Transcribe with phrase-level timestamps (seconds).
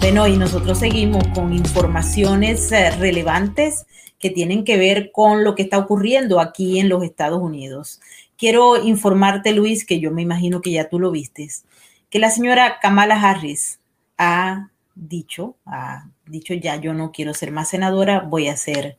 [0.00, 3.84] Bueno, y nosotros seguimos con informaciones eh, relevantes
[4.18, 8.00] que tienen que ver con lo que está ocurriendo aquí en los Estados Unidos.
[8.38, 11.64] Quiero informarte, Luis, que yo me imagino que ya tú lo vistes,
[12.08, 13.80] que la señora Kamala Harris
[14.16, 18.96] ha dicho, ha dicho ya yo no quiero ser más senadora, voy a ser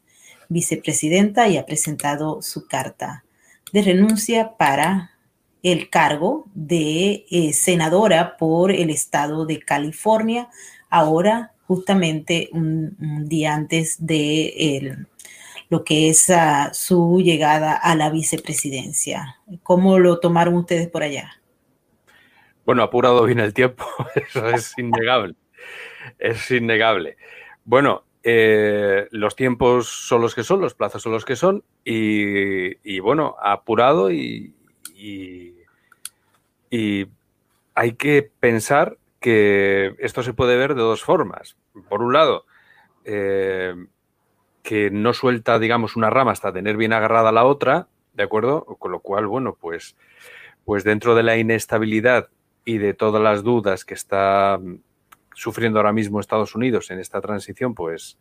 [0.48, 3.24] vicepresidenta y ha presentado su carta
[3.72, 5.12] de renuncia para
[5.64, 10.50] el cargo de eh, senadora por el estado de California
[10.90, 12.96] ahora justamente un,
[13.28, 15.06] día antes de
[15.70, 19.38] lo que es ah, su llegada a la vicepresidencia.
[19.62, 21.40] ¿Cómo lo tomaron ustedes por allá?
[22.66, 23.86] Bueno, apurado bien el tiempo,
[24.16, 25.36] eso es innegable,
[26.18, 27.18] es innegable.
[27.66, 33.00] Bueno, eh, los tiempos son los que son, los plazos son los que son, y,
[33.00, 34.54] bueno, apurado y,
[35.00, 35.56] y,
[37.76, 41.56] hay que pensar que esto se puede ver de dos formas.
[41.88, 42.46] Por un lado,
[43.06, 43.74] eh,
[44.64, 48.66] que no suelta, digamos, una rama hasta tener bien agarrada la otra, ¿de acuerdo?
[48.66, 49.96] Con lo cual, bueno, pues,
[50.66, 52.28] pues dentro de la inestabilidad
[52.66, 54.60] y de todas las dudas que está
[55.34, 58.18] sufriendo ahora mismo Estados Unidos en esta transición, pues,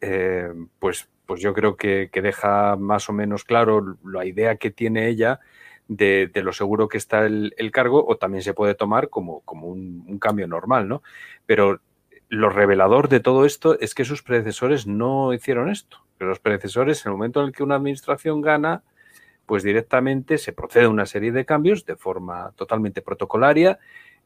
[0.00, 5.08] eh, pues, pues yo creo que, deja más o menos claro la idea que tiene
[5.08, 5.40] ella
[5.88, 10.18] de, lo seguro que está el, cargo o también se puede tomar como, como un,
[10.18, 11.02] cambio normal, ¿no?
[11.46, 11.80] Pero
[12.28, 16.04] lo revelador de todo esto es que sus predecesores no hicieron esto.
[16.18, 18.82] Que los predecesores, en el momento en el que una administración gana,
[19.46, 23.78] pues directamente se procede a una serie de cambios de forma totalmente protocolaria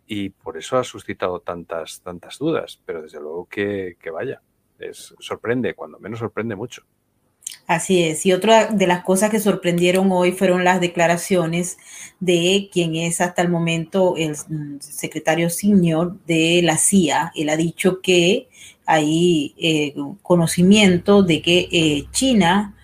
[0.07, 2.81] y por eso ha suscitado tantas, tantas dudas.
[2.85, 4.43] Pero desde luego que, que vaya,
[4.79, 6.85] es, sorprende, cuando menos sorprende mucho.
[7.69, 8.25] Así es.
[8.25, 11.77] Y otra de las cosas que sorprendieron hoy fueron las declaraciones
[12.19, 14.37] de quien es hasta el momento el
[14.81, 17.31] secretario senior de la CIA.
[17.37, 18.49] Él ha dicho que
[18.87, 22.75] hay eh, conocimiento de que eh, China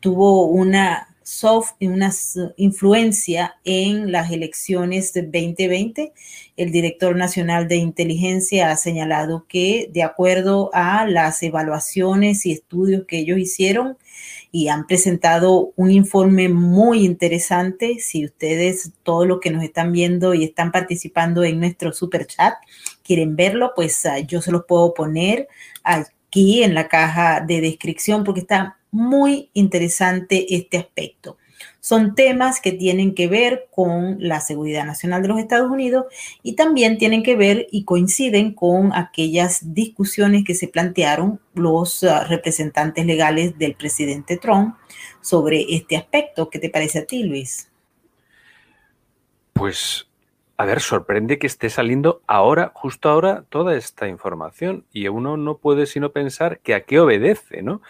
[0.00, 2.12] tuvo una soft, una
[2.58, 6.12] influencia en las elecciones de 2020.
[6.58, 13.06] El director nacional de inteligencia ha señalado que de acuerdo a las evaluaciones y estudios
[13.06, 13.96] que ellos hicieron,
[14.54, 17.98] y han presentado un informe muy interesante.
[17.98, 22.54] Si ustedes, todos los que nos están viendo y están participando en nuestro super chat,
[23.02, 25.48] quieren verlo, pues ah, yo se los puedo poner
[25.82, 31.36] aquí en la caja de descripción porque está muy interesante este aspecto.
[31.84, 36.06] Son temas que tienen que ver con la seguridad nacional de los Estados Unidos
[36.42, 42.24] y también tienen que ver y coinciden con aquellas discusiones que se plantearon los ah,
[42.24, 44.76] representantes legales del presidente Trump
[45.20, 46.48] sobre este aspecto.
[46.48, 47.70] ¿Qué te parece a ti, Luis?
[49.52, 50.08] Pues,
[50.56, 55.58] a ver, sorprende que esté saliendo ahora, justo ahora, toda esta información y uno no
[55.58, 57.82] puede sino pensar que a qué obedece, ¿no?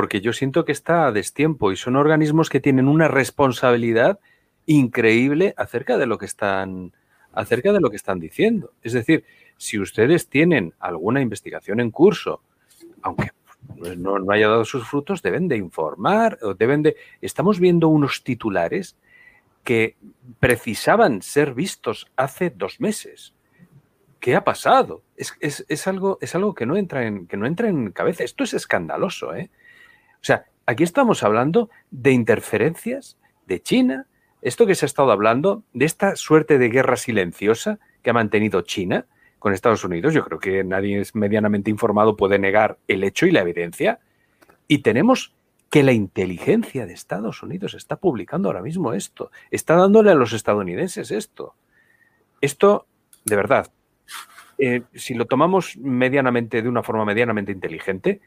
[0.00, 4.18] Porque yo siento que está a destiempo y son organismos que tienen una responsabilidad
[4.64, 6.94] increíble acerca de lo que están
[7.34, 8.72] acerca de lo que están diciendo.
[8.82, 9.26] Es decir,
[9.58, 12.40] si ustedes tienen alguna investigación en curso,
[13.02, 13.32] aunque
[13.98, 16.96] no, no, haya dado sus frutos, deben de informar, o deben de.
[17.20, 18.96] Estamos viendo unos titulares
[19.64, 19.98] que
[20.38, 23.34] precisaban ser vistos hace dos meses.
[24.18, 25.02] ¿Qué ha pasado?
[25.18, 28.24] Es, es, es, algo, es algo que no entra en, que no entra en cabeza.
[28.24, 29.50] Esto es escandaloso, ¿eh?
[30.22, 34.06] O sea, aquí estamos hablando de interferencias de China,
[34.42, 38.62] esto que se ha estado hablando, de esta suerte de guerra silenciosa que ha mantenido
[38.62, 39.06] China
[39.38, 40.14] con Estados Unidos.
[40.14, 44.00] Yo creo que nadie es medianamente informado puede negar el hecho y la evidencia.
[44.68, 45.34] Y tenemos
[45.70, 50.32] que la inteligencia de Estados Unidos está publicando ahora mismo esto, está dándole a los
[50.32, 51.54] estadounidenses esto.
[52.40, 52.86] Esto,
[53.24, 53.72] de verdad,
[54.58, 58.20] eh, si lo tomamos medianamente, de una forma medianamente inteligente,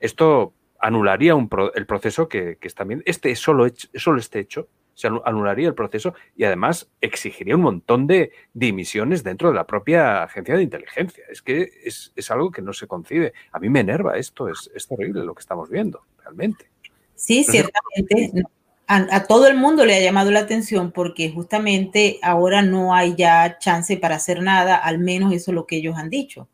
[0.00, 1.34] esto anularía
[1.74, 6.14] el proceso que, que, es también, este solo, solo este hecho, se anularía el proceso
[6.34, 11.22] y además exigiría un montón de dimisiones dentro de la propia agencia de inteligencia.
[11.30, 13.34] Es que es, algo que no se concibe.
[13.52, 16.70] A mí me enerva esto, es, es terrible lo que estamos viendo, realmente.
[17.14, 18.42] Sí, ciertamente.
[18.86, 23.16] A, a, todo el mundo le ha llamado la atención porque justamente ahora no hay
[23.16, 26.48] ya chance para hacer nada, al menos eso es lo que ellos han dicho.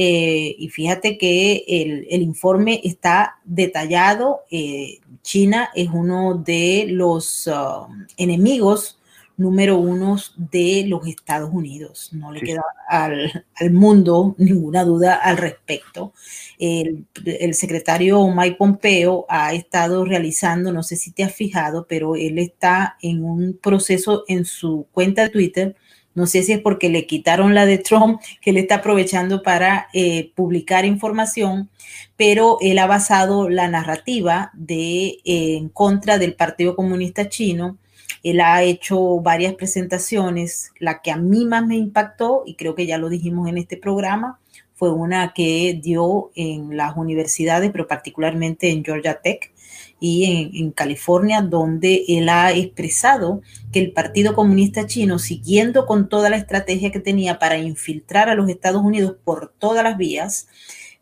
[0.00, 4.42] Eh, y fíjate que el, informe está detallado.
[4.48, 9.00] Eh, China es uno de los um, enemigos
[9.36, 12.10] número uno de los Estados Unidos.
[12.12, 16.12] No le queda al, mundo ninguna duda al respecto.
[16.60, 22.14] El, el, secretario Mike Pompeo ha estado realizando, no sé si te has fijado, pero
[22.14, 25.76] él está en un proceso en su cuenta de Twitter
[26.18, 29.86] No sé si es porque le quitaron la de Trump, que le está aprovechando para
[29.92, 31.70] eh, publicar información,
[32.16, 37.78] pero él ha basado la narrativa de, eh, en contra del Partido Comunista Chino.
[38.24, 40.72] Él ha hecho varias presentaciones.
[40.80, 43.76] La que a mí más me impactó, y creo que ya lo dijimos en este
[43.76, 44.40] programa,
[44.74, 49.52] fue una que dio en las universidades, pero particularmente en Georgia Tech,
[50.00, 53.42] y en, California, donde él ha expresado
[53.72, 58.34] que el Partido Comunista Chino, siguiendo con toda la estrategia que tenía para infiltrar a
[58.34, 60.48] los Estados Unidos por todas las vías,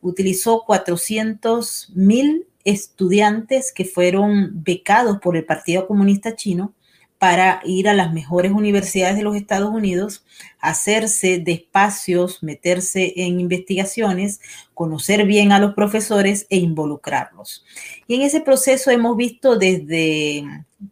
[0.00, 6.72] utilizó 400 mil estudiantes que fueron becados por el Partido Comunista Chino
[7.18, 10.24] para ir a las mejores universidades de los Estados Unidos,
[10.60, 14.40] hacerse de espacios, meterse en investigaciones,
[14.74, 17.64] conocer bien a los profesores e involucrarlos.
[18.06, 20.44] Y en ese proceso hemos visto desde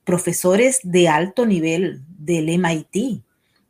[0.04, 3.22] profesores de alto nivel del MIT,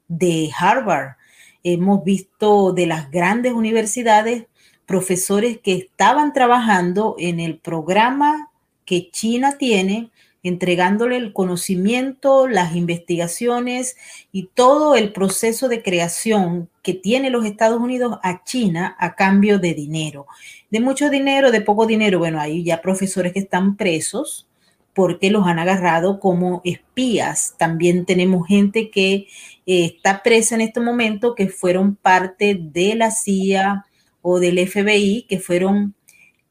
[0.07, 1.17] de Harvard,
[1.65, 4.45] hemos visto de las grandes universidades
[4.87, 8.51] profesores que estaban trabajando en el programa
[8.85, 10.11] que China tiene
[10.45, 13.97] entregándole el conocimiento, las investigaciones
[14.31, 19.59] y todo el proceso de creación que tiene los Estados Unidos a China a cambio
[19.59, 20.27] de dinero.
[20.71, 24.47] De mucho dinero, de poco dinero, bueno, hay ya profesores que están presos
[24.93, 27.55] porque los han agarrado como espías.
[27.59, 29.27] También tenemos gente que
[29.67, 33.87] eh, está presa en este momento que fueron parte de la CIA
[34.21, 35.95] o del FBI, que fueron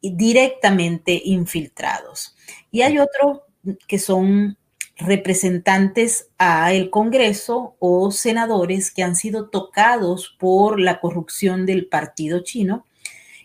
[0.02, 2.36] directamente infiltrados.
[2.72, 3.42] Y hay otros
[3.88, 4.58] que son
[4.98, 12.42] representantes a el Congreso o senadores que han sido tocados por la corrupción del partido
[12.44, 12.86] chino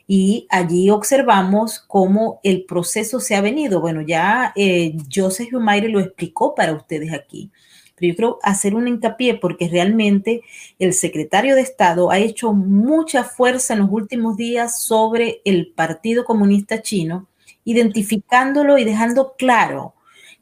[0.07, 3.81] y allí observamos cómo el proceso se ha venido.
[3.81, 7.51] Bueno, ya eh, Joseph Humayre lo explicó para ustedes aquí,
[7.95, 10.41] pero yo creo hacer un hincapié porque realmente
[10.79, 16.25] el secretario de Estado ha hecho mucha fuerza en los últimos días sobre el Partido
[16.25, 17.29] Comunista Chino,
[17.65, 19.95] identificándolo y dejando claro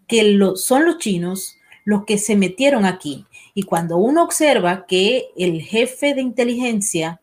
[0.07, 3.27] que son los chinos los que se metieron aquí.
[3.55, 7.21] Y cuando uno observa que el jefe de inteligencia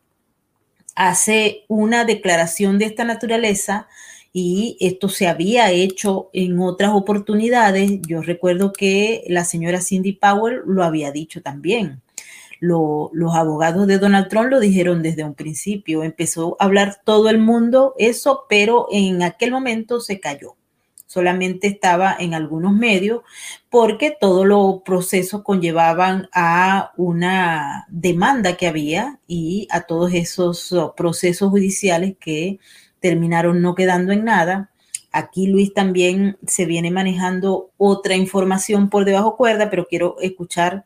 [0.96, 3.88] hace una declaración de esta naturaleza,
[4.36, 8.00] y esto se había hecho en otras oportunidades.
[8.02, 12.02] Yo recuerdo que la señora Cindy Powell lo había dicho también.
[12.60, 16.02] los abogados de Donald Trump lo dijeron desde un principio.
[16.02, 20.56] Empezó a hablar todo el mundo eso, pero en aquel momento se cayó
[21.14, 23.22] solamente estaba en algunos medios
[23.70, 30.94] porque todos los procesos conllevaban a una demanda que había y a todos esos oh,
[30.96, 32.58] procesos judiciales que
[32.98, 34.72] terminaron no quedando en nada.
[35.12, 40.84] Aquí Luis también se viene manejando otra información por debajo cuerda, pero quiero escuchar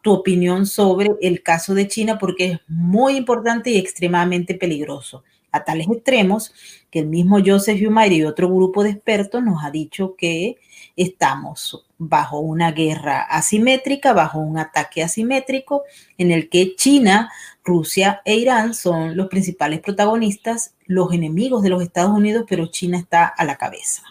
[0.00, 5.22] tu opinión sobre el caso de China porque es muy importante y extremadamente peligroso
[5.54, 6.52] a tales extremos
[6.90, 10.58] que el mismo Joseph Humay y otro grupo de expertos nos ha dicho que
[10.96, 15.84] estamos bajo una guerra asimétrica, bajo un ataque asimétrico
[16.18, 17.30] en el que China,
[17.64, 22.98] Rusia e Irán son los principales protagonistas, los enemigos de los Estados Unidos, pero China
[22.98, 24.02] está a la cabeza.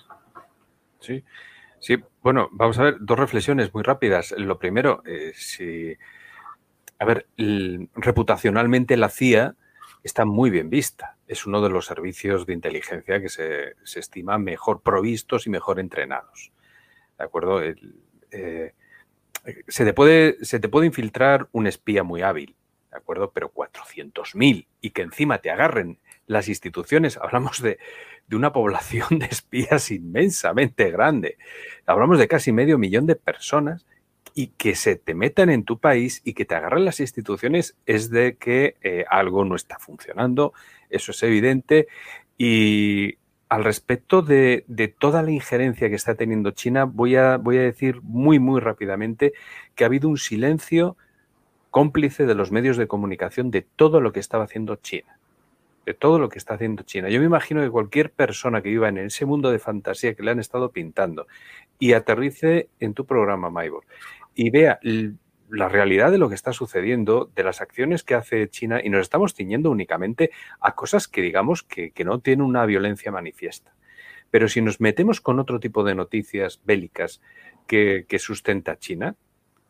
[1.02, 1.24] Sí,
[1.80, 4.34] sí, bueno, vamos a ver dos reflexiones muy rápidas.
[4.38, 5.94] Lo primero, eh, si,
[7.00, 7.28] a ver,
[7.96, 9.56] reputacionalmente la CIA
[10.04, 11.13] está muy bien vista.
[11.28, 16.52] Es uno de los servicios de inteligencia que se, estima mejor provistos y mejor entrenados.
[17.18, 17.62] ¿De acuerdo?
[17.64, 18.74] Eh,
[19.68, 22.56] se, te puede, se te puede infiltrar un espía muy hábil,
[22.92, 23.32] ¿de acuerdo?
[23.32, 27.78] Pero 400.000 y que encima te agarren las instituciones, hablamos de,
[28.28, 31.38] de, una población de espías inmensamente grande.
[31.86, 33.86] Hablamos de casi medio millón de personas
[34.36, 38.10] y que se te metan en tu país y que te agarren las instituciones es
[38.10, 40.54] de que eh, algo no está funcionando,
[40.96, 41.88] eso es evidente.
[42.38, 43.16] Y
[43.50, 44.66] al respecto de,
[45.00, 49.34] toda la injerencia que está teniendo China, voy a, voy a decir muy, muy rápidamente
[49.76, 50.98] que ha habido un silencio
[51.70, 55.18] cómplice de los medios de comunicación de todo lo que estaba haciendo China
[55.86, 57.10] de todo lo que está haciendo China.
[57.10, 60.32] Yo me imagino que cualquier persona que viva en ese mundo de fantasía que le
[60.32, 61.28] han estado pintando
[61.80, 63.84] y aterrice en tu programa, Maibor,
[64.36, 64.80] y vea
[65.54, 69.02] la realidad de lo que está sucediendo, de las acciones que hace China, y nos
[69.02, 73.76] estamos ciñendo únicamente a cosas que digamos que, no tienen una violencia manifiesta.
[74.32, 77.22] Pero si nos metemos con otro tipo de noticias bélicas
[77.68, 79.16] que, que sustenta China,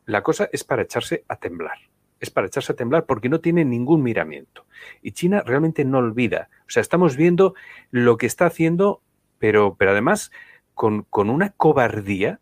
[0.06, 1.78] la cosa es para echarse a temblar.
[2.22, 4.66] Es para echarse a temblar porque no tiene ningún miramiento.
[5.02, 6.50] Y China realmente no olvida.
[6.62, 7.56] O sea, estamos viendo
[7.92, 9.02] lo que está haciendo,
[9.38, 10.32] pero, pero además
[10.74, 12.40] con, con una cobardía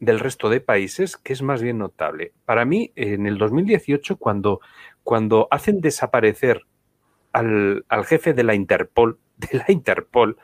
[0.00, 2.32] del resto de países que es más bien notable.
[2.44, 4.60] Para mí, en el 2018, cuando,
[5.02, 6.62] cuando hacen desaparecer
[7.32, 10.36] al, al jefe de la Interpol, de la Interpol,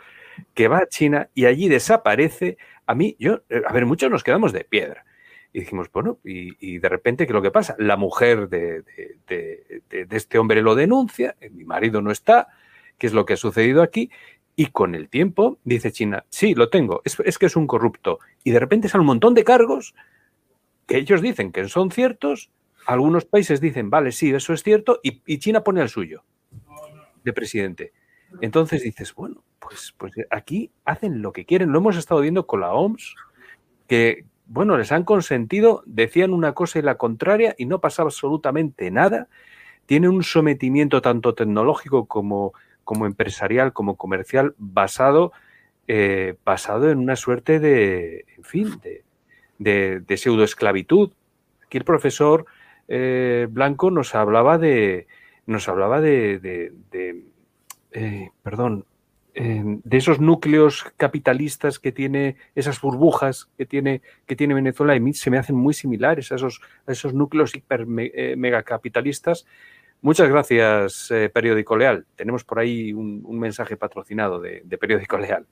[0.55, 2.57] que va a China y allí desaparece,
[2.87, 5.05] a mí, yo, eh, a ver, muchos nos quedamos de piedra.
[5.53, 7.77] Y dijimos, bueno, y, de repente, ¿qué es lo que pasa?
[7.79, 8.83] La mujer de,
[10.11, 12.49] este hombre lo denuncia, eh, mi marido no está,
[12.97, 14.11] ¿qué es lo que ha sucedido aquí?
[14.55, 18.19] Y con el tiempo dice China, sí, lo tengo, es, que es un corrupto.
[18.45, 19.95] Y de repente sale un montón de cargos
[20.87, 22.51] que ellos dicen que son ciertos,
[22.87, 26.25] algunos países dicen, vale, sí, eso es cierto, y, China pone al suyo
[27.25, 27.93] de presidente.
[28.41, 31.71] Entonces dices, bueno, pues, pues aquí hacen lo que quieren.
[31.71, 33.15] Lo hemos estado viendo con la OMS,
[33.87, 38.91] que, bueno, les han consentido, decían una cosa y la contraria y no pasaba absolutamente
[38.91, 39.29] nada.
[39.87, 42.53] Tiene un sometimiento tanto tecnológico como,
[42.85, 45.33] como empresarial, como comercial, basado,
[45.89, 48.81] eh, basado en una suerte de, en fin,
[49.59, 51.13] de, de, pseudoesclavitud.
[51.65, 52.47] Aquí el profesor
[52.89, 55.07] eh, Blanco nos hablaba de,
[55.47, 56.73] nos hablaba de,
[57.93, 58.85] eh, perdón,
[59.35, 65.31] de esos núcleos capitalistas que tiene, esas burbujas que tiene, que tiene Venezuela, y se
[65.31, 69.47] me hacen muy similares a esos, esos núcleos hiper megacapitalistas.
[70.03, 72.05] Muchas gracias, eh, Periódico Leal.
[72.17, 75.47] Tenemos por ahí un, mensaje patrocinado de, Periódico Leal.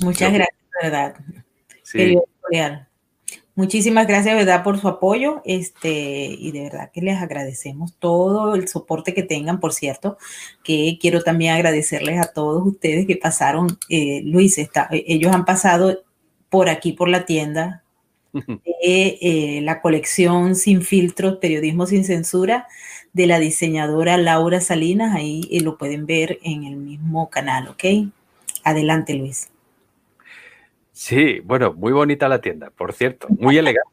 [0.00, 1.16] Muchas gracias, verdad.
[1.90, 2.88] Periódico Leal.
[3.56, 5.40] Muchísimas gracias, ¿verdad?, por su apoyo.
[5.44, 10.18] Este, y de verdad que les agradecemos todo el soporte que tengan, por cierto,
[10.64, 13.78] que quiero también agradecerles a todos ustedes que pasaron.
[13.88, 16.02] Eh, Luis, está, ellos han pasado
[16.50, 17.83] por aquí, por la tienda,
[18.34, 22.66] de eh, la colección Sin Filtros, Periodismo Sin Censura,
[23.12, 25.14] de la diseñadora Laura Salinas.
[25.14, 27.84] Ahí eh, lo pueden ver en el mismo canal, ¿ok?
[28.64, 29.50] Adelante, Luis.
[30.92, 33.90] Sí, bueno, muy bonita la tienda, por cierto, muy elegante.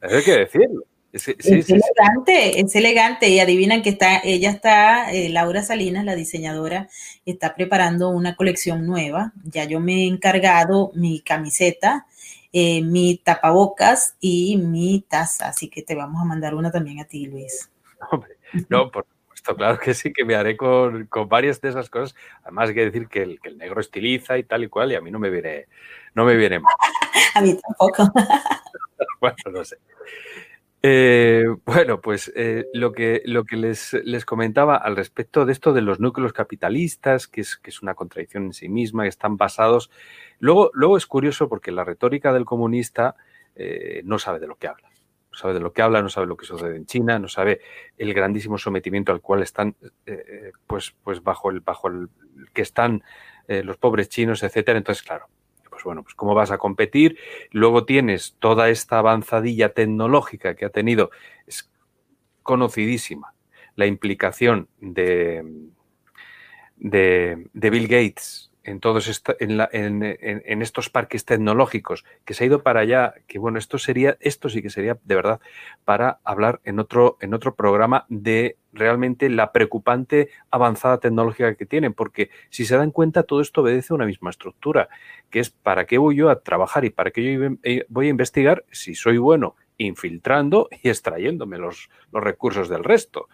[0.00, 0.84] Hay que decirlo.
[1.12, 3.28] Es, elegante, es elegante.
[3.28, 6.88] Y adivinan que está, ella está, eh, Laura Salinas, la diseñadora,
[7.26, 9.32] está preparando una colección nueva.
[9.44, 12.06] Ya yo me he encargado mi camiseta,
[12.52, 15.48] eh, mi tapabocas y mi taza.
[15.48, 17.70] Así que te vamos a mandar una también a ti, Luis.
[18.10, 18.36] Hombre,
[18.68, 22.16] no, por supuesto, claro que sí, que me haré con, varias de esas cosas.
[22.42, 24.94] Además, hay que decir que el, que el negro estiliza y tal y cual, y
[24.94, 25.66] a mí no me viene
[26.14, 26.74] no me viene mal.
[27.34, 28.12] A mí tampoco.
[29.20, 29.78] bueno, no sé.
[30.82, 35.72] Eh, bueno, pues eh, lo que, lo que les, les, comentaba al respecto de esto
[35.72, 39.36] de los núcleos capitalistas, que es, que es una contradicción en sí misma, que están
[39.36, 39.90] basados.
[40.38, 43.14] Luego, luego es curioso porque la retórica del comunista
[43.56, 44.88] eh, no sabe de lo que habla.
[45.32, 47.60] No sabe de lo que habla, no sabe lo que sucede en China, no sabe
[47.96, 49.76] el grandísimo sometimiento al cual están,
[50.66, 52.08] pues, pues bajo el, bajo el
[52.52, 53.04] que están
[53.46, 54.78] los pobres chinos, etcétera.
[54.78, 55.28] Entonces, claro,
[55.80, 57.18] pues bueno, pues cómo vas a competir.
[57.50, 61.10] Luego tienes toda esta avanzadilla tecnológica que ha tenido,
[61.46, 61.70] es
[62.42, 63.32] conocidísima
[63.76, 65.42] la implicación de,
[66.76, 72.80] de, de Bill Gates en todos en, estos parques tecnológicos que se ha ido para
[72.80, 75.40] allá, que bueno, esto sería, esto sí que sería de verdad
[75.84, 81.92] para hablar en otro, en otro programa de realmente la preocupante avanzada tecnológica que tienen,
[81.92, 84.88] porque si se dan cuenta, todo esto obedece a una misma estructura,
[85.30, 88.10] que es para qué voy yo a trabajar y para qué yo eh, voy a
[88.10, 93.28] investigar si soy bueno infiltrando y extrayéndome los, los recursos del resto.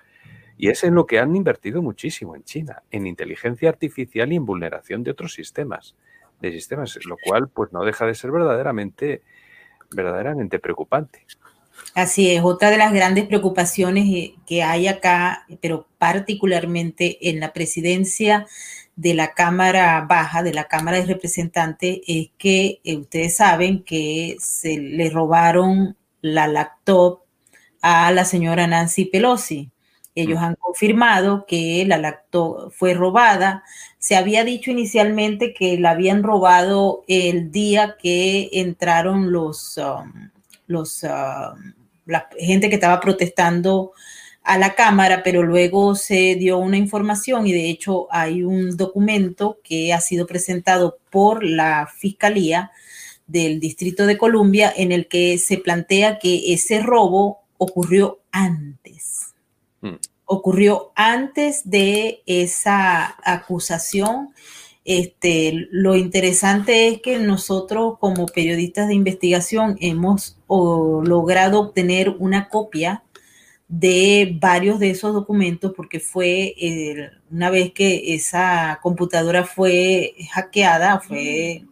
[0.59, 4.47] Y es en lo que han invertido muchísimo en China, en inteligencia artificial y en
[4.47, 5.95] vulneración de otros sistemas,
[6.41, 9.23] de sistemas, lo cual pues no deja de ser verdaderamente,
[9.91, 11.27] verdaderamente preocupante.
[11.95, 17.53] Así es, otra de las grandes preocupaciones eh, que hay acá, pero particularmente en la
[17.53, 18.47] presidencia
[18.97, 24.37] de la Cámara Baja, de la Cámara de Representantes, es que eh, ustedes saben que
[24.39, 27.21] se le robaron la laptop
[27.83, 29.71] a la señora Nancy Pelosi.
[30.17, 33.63] Ellos han confirmado que la lacto fue robada.
[33.99, 40.31] Se había dicho inicialmente que la habían robado el día que entraron los, um,
[40.69, 41.75] los um,
[42.07, 43.93] la gente que estaba protestando
[44.43, 49.59] a la Cámara, pero luego se dio una información y de hecho hay un documento
[49.63, 52.71] que ha sido presentado por la Fiscalía
[53.27, 59.16] del Distrito de Columbia en el que se plantea que ese robo ocurrió antes
[59.91, 59.97] Mm.
[60.25, 64.31] Ocurrió antes de esa acusación.
[64.85, 73.03] Este, lo interesante es que nosotros como periodistas de investigación hemos logrado obtener una copia
[73.69, 76.55] de varios de esos documentos porque fue
[77.31, 81.65] una vez que esa computadora fue hackeada, fue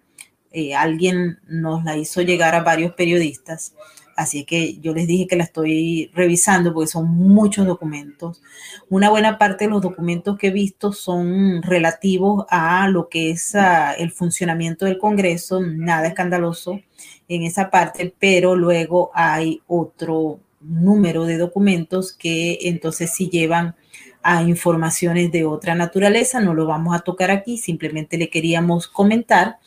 [0.56, 3.74] eh, alguien nos la hizo llegar a varios periodistas.
[4.16, 8.42] Así que yo les dije que la estoy revisando porque son muchos documentos.
[8.88, 13.54] Una buena parte de los documentos que he visto son relativos a lo que es
[13.54, 16.80] ah, el funcionamiento del Congreso, nada escandaloso
[17.28, 23.74] en esa parte, pero luego hay otro número de documentos que entonces sí llevan
[24.22, 26.40] a informaciones de otra naturaleza.
[26.40, 29.58] No lo vamos a tocar aquí, simplemente le queríamos comentar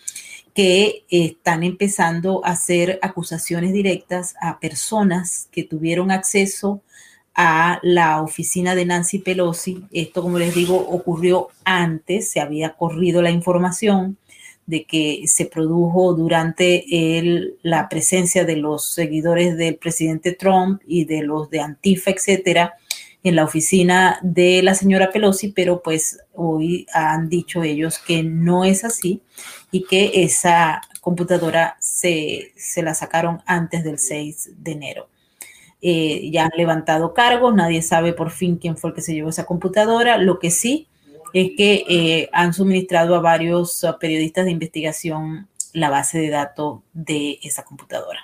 [0.57, 6.81] que están empezando a hacer acusaciones directas a personas que tuvieron acceso
[7.35, 9.85] a la oficina de Nancy Pelosi.
[9.91, 14.17] Esto, como les digo, ocurrió antes, se había corrido la información
[14.65, 16.83] de que se produjo durante
[17.61, 22.73] la presencia de los seguidores del presidente Trump y de los de Antifa, etcétera,
[23.21, 28.65] en la oficina de la señora Pelosi, pero pues hoy han dicho ellos que no
[28.65, 29.21] es así
[29.77, 35.07] y que esa computadora se, la sacaron antes del 6 de enero.
[35.83, 39.29] Eh, ya han levantado cargos, nadie sabe por fin quién fue el que se llevó
[39.29, 40.17] esa computadora.
[40.17, 40.87] Lo que sí
[41.31, 47.37] es que eh, han suministrado a varios periodistas de investigación la base de datos de
[47.43, 48.21] esa computadora.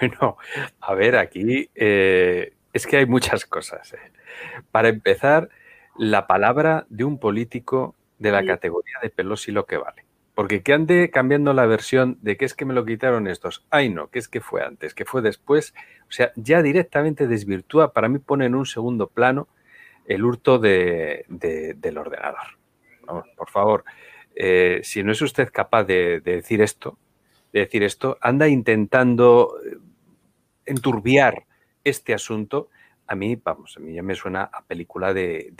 [0.00, 0.38] Bueno,
[0.80, 3.94] a ver, aquí eh, es que hay muchas cosas.
[4.70, 5.50] Para empezar,
[5.98, 10.04] la palabra de un político de la categoría de Pelosi lo que vale.
[10.34, 13.90] Porque que ande cambiando la versión de que es que me lo quitaron estos, ay
[13.90, 15.74] no, que es que fue antes, que fue después,
[16.08, 19.48] o sea, ya directamente desvirtúa, para mí pone en un segundo plano
[20.06, 22.58] el hurto de, del ordenador.
[23.36, 23.84] por favor,
[24.34, 26.96] eh, si no es usted capaz de, decir esto,
[27.52, 29.76] de decir esto, anda intentando eh,
[30.64, 31.44] enturbiar
[31.84, 32.70] este asunto,
[33.06, 35.52] a mí, vamos, a mí ya me suena a película de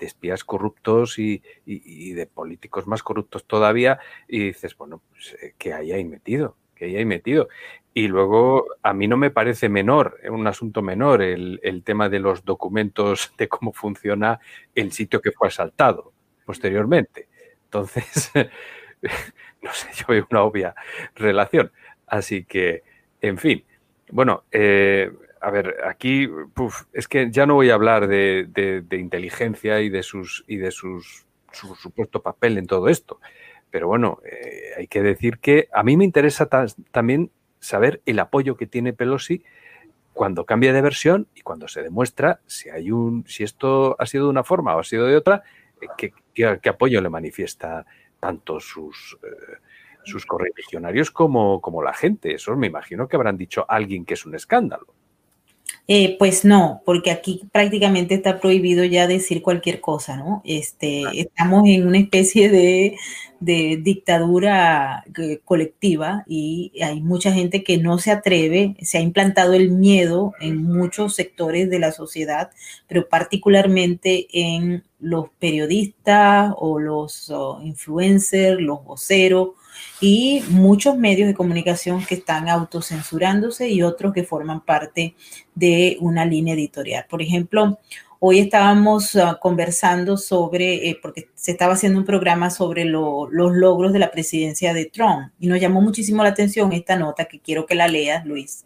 [0.00, 5.72] de espías corruptos y, de políticos más corruptos todavía, y dices, bueno, pues, eh, que
[5.74, 7.48] hay ahí metido, que hay ahí metido.
[7.92, 12.44] Y luego, a mí no me parece menor, un asunto menor, el, tema de los
[12.44, 14.40] documentos de cómo funciona
[14.74, 16.12] el sitio que fue asaltado
[16.44, 17.28] posteriormente.
[17.64, 18.30] Entonces,
[19.62, 20.74] no sé, yo veo una obvia
[21.14, 21.72] relación.
[22.06, 22.82] Así que,
[23.20, 23.64] en fin,
[24.10, 25.10] bueno, eh,
[25.40, 26.28] a ver, aquí
[26.92, 31.26] es que ya no voy a hablar de, inteligencia y de sus y de sus
[31.52, 33.20] su supuesto papel en todo esto.
[33.70, 36.48] Pero bueno, eh, hay que decir que a mí me interesa
[36.90, 39.44] también saber el apoyo que tiene Pelosi
[40.12, 44.24] cuando cambia de versión y cuando se demuestra si hay un, si esto ha sido
[44.24, 45.42] de una forma o ha sido de otra,
[45.80, 47.86] eh, qué, apoyo le manifiesta
[48.18, 49.56] tanto sus eh,
[50.02, 52.34] sus correligionarios como, como la gente.
[52.34, 54.94] Eso me imagino que habrán dicho alguien que es un escándalo.
[55.92, 60.40] Eh, pues no, porque aquí prácticamente está prohibido ya decir cualquier cosa, ¿no?
[60.44, 62.96] Este, estamos en una especie de,
[63.40, 69.70] dictadura eh, colectiva y hay mucha gente que no se atreve, se ha implantado el
[69.70, 72.50] miedo en muchos sectores de la sociedad,
[72.86, 77.32] pero particularmente en los periodistas o los
[77.64, 79.50] influencers, los voceros
[80.00, 85.14] y muchos medios de comunicación que están autocensurándose y otros que forman parte
[85.54, 87.06] de una línea editorial.
[87.08, 87.78] Por ejemplo,
[88.18, 93.92] hoy estábamos ah, conversando sobre, eh, porque se estaba haciendo un programa sobre los logros
[93.92, 97.66] de la presidencia de Trump y nos llamó muchísimo la atención esta nota que quiero
[97.66, 98.64] que la leas, Luis,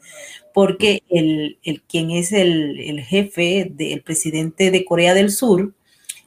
[0.53, 5.72] porque el, el quien es el, el jefe del presidente de Corea del Sur,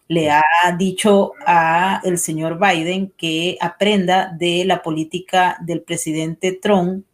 [0.08, 0.44] le ha
[0.78, 7.06] dicho a el señor Biden que aprenda de la política del presidente Trump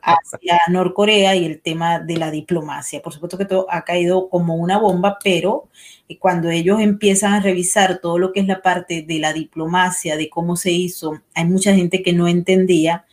[0.00, 3.02] hacia Norcorea y el tema de la diplomacia.
[3.02, 5.68] Por supuesto que todo ha caído como una bomba, pero
[6.08, 10.16] eh, cuando ellos empiezan a revisar todo lo que es la parte de la diplomacia,
[10.16, 13.04] de cómo se hizo, hay mucha gente que no entendía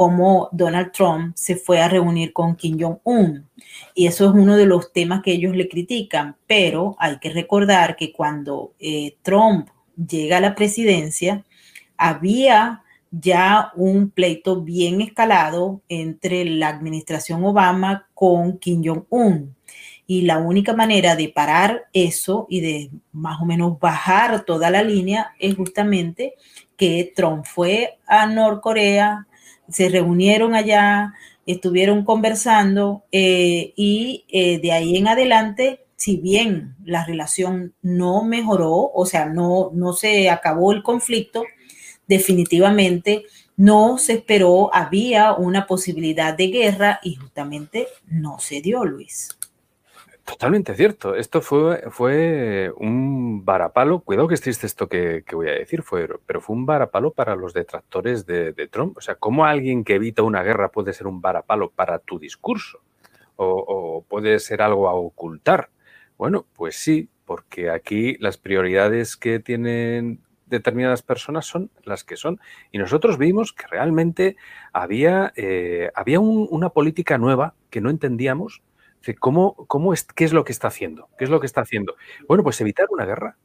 [0.00, 3.50] cómo Donald Trump se fue a reunir con Kim Jong-un.
[3.94, 7.96] Y eso es uno de los temas que ellos le critican, pero hay que recordar
[7.96, 11.44] que cuando eh, Trump llega a la presidencia,
[11.98, 19.54] había ya un pleito bien escalado entre la administración Obama con Kim Jong-un.
[20.06, 24.82] Y la única manera de parar eso y de más o menos bajar toda la
[24.82, 26.36] línea es justamente
[26.78, 29.26] que Trump fue a Norcorea,
[29.70, 31.14] se reunieron allá,
[31.46, 38.90] estuvieron conversando eh, y eh, de ahí en adelante, si bien la relación no mejoró,
[38.92, 41.44] o sea, no, no se acabó el conflicto,
[42.06, 43.24] definitivamente
[43.56, 49.36] no se esperó, había una posibilidad de guerra y justamente no se dio, Luis.
[50.24, 51.14] Totalmente cierto.
[51.14, 54.00] Esto fue, fue un varapalo.
[54.00, 57.36] Cuidado que es triste esto que, voy a decir, fue, pero fue un varapalo para
[57.36, 58.96] los detractores de, Trump.
[58.96, 62.80] O sea, ¿cómo alguien que evita una guerra puede ser un varapalo para tu discurso?
[63.36, 65.70] O, puede ser algo a ocultar.
[66.18, 72.40] Bueno, pues sí, porque aquí las prioridades que tienen determinadas personas son las que son.
[72.72, 74.36] Y nosotros vimos que realmente
[74.72, 78.62] había, eh, había una política nueva que no entendíamos
[79.18, 81.08] ¿Cómo, cómo es, ¿Qué es lo que está haciendo?
[81.18, 81.96] ¿Qué es lo que está haciendo?
[82.28, 83.36] Bueno, pues evitar una guerra.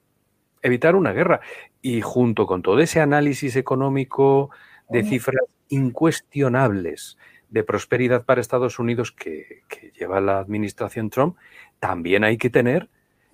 [0.62, 1.41] Evitar una guerra.
[1.82, 4.50] Y junto con todo ese análisis económico
[4.89, 7.18] de cifras incuestionables
[7.50, 9.63] de prosperidad para Estados Unidos que,
[9.98, 11.38] lleva la administración Trump,
[11.80, 12.89] también hay que tener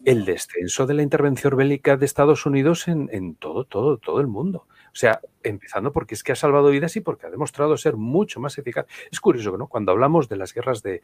[0.05, 4.27] el descenso de la intervención bélica de Estados Unidos en, en, todo, todo, todo el
[4.27, 4.67] mundo.
[4.93, 8.39] O sea, empezando porque es que ha salvado vidas y porque ha demostrado ser mucho
[8.39, 8.85] más eficaz.
[9.09, 9.67] Es curioso, ¿no?
[9.67, 11.01] Cuando hablamos de las guerras de,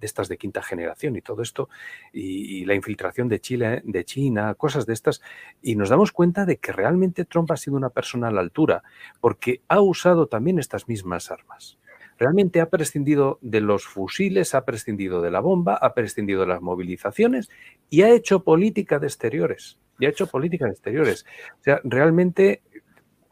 [0.00, 1.68] estas de quinta generación y todo esto,
[2.12, 5.22] y, la infiltración de Chile, de China, cosas de estas,
[5.62, 8.82] y nos damos cuenta de que realmente Trump ha sido una persona a la altura,
[9.20, 11.78] porque ha usado también estas mismas armas.
[12.18, 16.62] Realmente ha prescindido de los fusiles, ha prescindido de la bomba, ha prescindido de las
[16.62, 17.50] movilizaciones
[17.90, 19.78] y ha hecho política de exteriores.
[19.98, 21.26] Y ha hecho política de exteriores.
[21.60, 22.62] O sea, realmente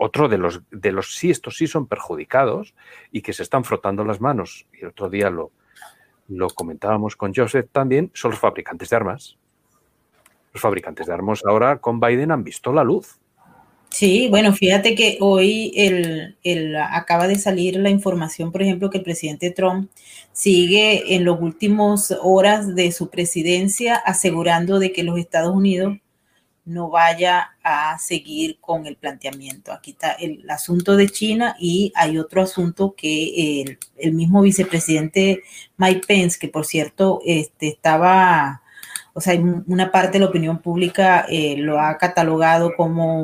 [0.03, 2.75] otro de los, de los sí, estos sí son perjudicados
[3.13, 5.53] y que se están frotando las manos, y el otro día lo,
[6.27, 9.37] lo comentábamos con Joseph también, son los fabricantes de armas.
[10.55, 13.19] Los fabricantes de armas ahora con Biden han visto la luz.
[13.91, 19.05] Sí, bueno, fíjate que hoy el, acaba de salir la información, por ejemplo, que el
[19.05, 19.91] presidente Trump
[20.33, 25.99] sigue en los últimos horas de su presidencia asegurando de que los Estados Unidos
[26.65, 29.73] no vaya a seguir con el planteamiento.
[29.73, 33.63] Aquí está el asunto de China y hay otro asunto que
[33.97, 35.43] el, mismo vicepresidente
[35.77, 38.60] Mike Pence, que por cierto este, estaba
[39.21, 43.21] o sea, una parte de la opinión pública eh, lo ha catalogado como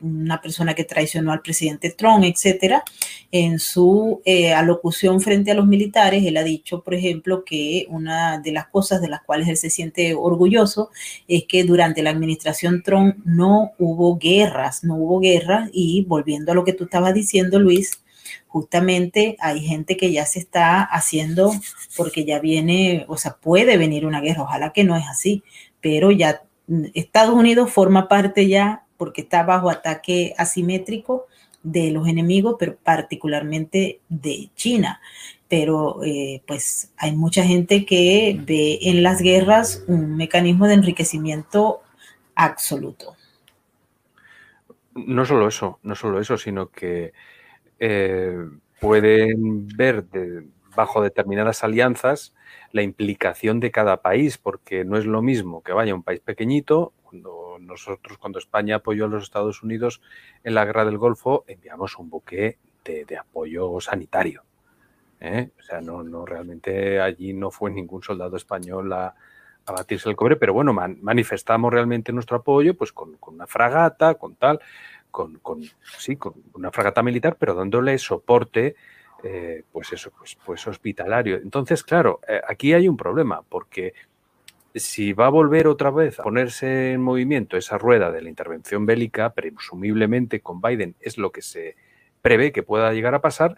[0.00, 2.84] una persona que traicionó al presidente Trump, etcétera.
[3.32, 8.38] En su eh, alocución frente a los militares, él ha dicho, por ejemplo, que una
[8.38, 10.90] de las cosas de las cuales él se siente orgulloso
[11.26, 16.54] es que durante la administración Trump no hubo guerras, no hubo guerras y volviendo a
[16.54, 18.04] lo que tú estabas diciendo, Luis,
[18.46, 21.52] justamente hay gente que ya se está haciendo
[21.96, 25.42] porque ya viene, o sea, puede venir una guerra, ojalá que no es así,
[25.80, 26.42] pero ya
[26.94, 31.26] Estados Unidos forma parte ya porque está bajo ataque asimétrico
[31.62, 35.00] de los enemigos, pero particularmente de China.
[35.48, 41.80] Pero eh, pues hay mucha gente que ve en las guerras un mecanismo de enriquecimiento
[42.34, 43.16] absoluto.
[44.94, 47.12] No solo eso, no solo eso, sino que
[47.78, 48.36] eh,
[48.80, 50.04] pueden ver
[50.74, 52.34] bajo determinadas alianzas
[52.72, 56.92] la implicación de cada país, porque no es lo mismo que vaya un país pequeñito,
[57.02, 60.00] cuando nosotros, cuando España apoyó a los Estados Unidos
[60.44, 64.44] en la guerra del Golfo, enviamos un buque de, apoyo sanitario.
[65.20, 65.50] ¿eh?
[65.58, 69.14] O sea, no, no, realmente allí no fue ningún soldado español a,
[69.66, 74.34] batirse el cobre, pero bueno, manifestamos realmente nuestro apoyo pues con, con una fragata, con
[74.34, 74.60] tal
[75.18, 75.62] con,
[75.98, 78.76] sí, con una fragata militar, pero dándole soporte,
[79.24, 81.36] eh, pues eso, pues, pues hospitalario.
[81.36, 83.94] Entonces, claro, eh, aquí hay un problema, porque
[84.74, 88.86] si va a volver otra vez a ponerse en movimiento esa rueda de la intervención
[88.86, 91.76] bélica, presumiblemente con Biden es lo que se
[92.22, 93.56] prevé que pueda llegar a pasar,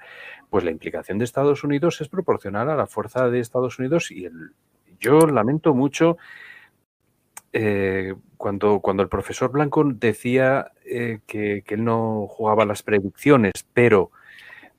[0.48, 4.28] pues la implicación de Estados Unidos es proporcional a la fuerza de Estados Unidos y
[4.98, 6.18] yo lamento mucho
[7.52, 14.12] eh, cuando, cuando el profesor Blanco decía eh, que, él no jugaba las predicciones, pero,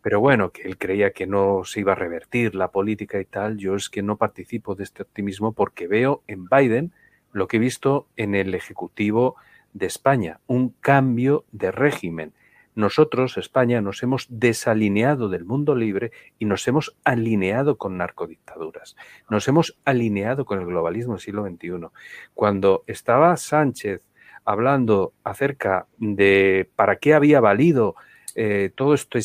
[0.02, 3.58] pero bueno, que él creía que no se iba a revertir la política y tal,
[3.58, 6.92] yo es que no participo de este optimismo porque veo en Biden
[7.34, 9.36] lo que he visto en el Ejecutivo
[9.74, 12.34] de España, un cambio de régimen
[12.76, 18.96] nosotros, España, nos hemos desalineado del mundo libre y nos hemos alineado con narcodictaduras.
[19.30, 21.88] Nos hemos alineado con el globalismo del siglo XXI.
[22.34, 24.02] Cuando estaba Sánchez
[24.46, 27.96] hablando acerca de para qué había valido
[28.36, 29.20] eh, todo esto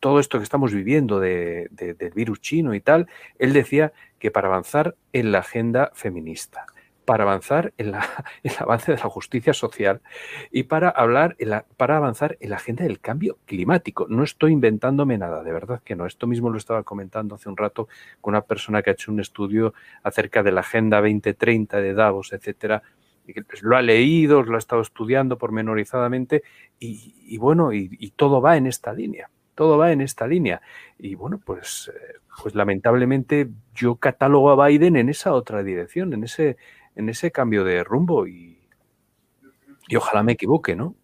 [0.00, 4.94] todo esto que estamos viviendo del virus chino y tal, él decía que para avanzar
[5.12, 6.66] en la agenda feminista,
[7.06, 7.94] para avanzar en,
[8.42, 10.02] el avance de la justicia social
[10.50, 11.36] y para hablar,
[11.78, 14.06] para avanzar en la agenda del cambio climático.
[14.10, 16.04] No estoy inventándome nada, de verdad que no.
[16.04, 17.88] Esto mismo lo estaba comentando hace un rato
[18.20, 22.34] con una persona que ha hecho un estudio acerca de la Agenda 2030 de Davos,
[22.34, 22.82] etcétera.
[23.26, 26.42] Y lo ha leído, lo ha estado estudiando pormenorizadamente
[26.78, 29.30] y, bueno, y todo va en esta línea.
[29.54, 30.60] todo va en esta línea.
[30.98, 36.24] Y bueno, pues, eh, pues lamentablemente yo catalogo a Biden en esa otra dirección, en
[36.24, 36.56] ese,
[36.96, 38.58] en ese cambio de rumbo y,
[39.86, 40.94] y ojalá me equivoque, ¿no?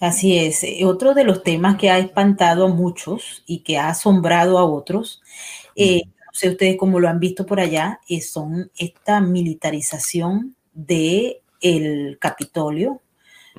[0.00, 0.64] Así es.
[0.64, 4.64] Eh, otro de los temas que ha espantado a muchos y que ha asombrado a
[4.64, 5.22] otros,
[5.74, 12.18] eh, no sé ustedes cómo lo han visto por allá, son esta militarización de el
[12.20, 13.00] Capitolio.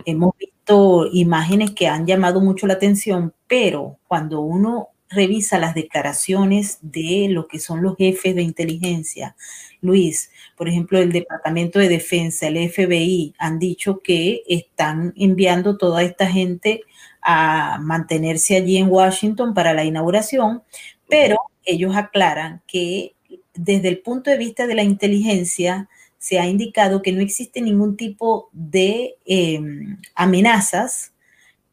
[0.06, 6.80] Hemos visto imágenes que han llamado mucho la atención, pero cuando uno revisa las declaraciones
[6.82, 9.36] de lo que son los jefes de inteligencia,
[9.82, 16.04] Luis, por ejemplo, el Departamento de Defensa, el FBI, han dicho que están enviando toda
[16.04, 16.82] esta gente
[17.22, 20.64] a mantenerse allí en Washington para la inauguración,
[21.08, 23.14] pero ellos aclaran que
[23.54, 27.96] desde el punto de vista de la inteligencia, se ha indicado que no existe ningún
[27.96, 31.14] tipo de em, amenazas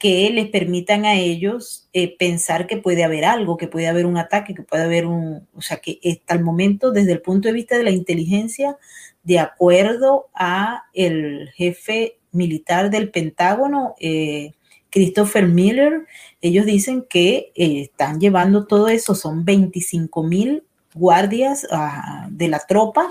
[0.04, 4.18] que les permitan a ellos eh, pensar que puede haber algo, que puede haber un
[4.18, 7.54] ataque, que puede haber un, o sea, que hasta el momento, desde el punto de
[7.54, 8.76] vista de la inteligencia,
[9.22, 14.52] de acuerdo a el jefe militar del Pentágono, eh,
[14.90, 16.04] Christopher Miller,
[16.42, 22.58] ellos dicen que eh, están llevando todo eso, son 25 mil guardias ah, de la
[22.58, 23.10] tropa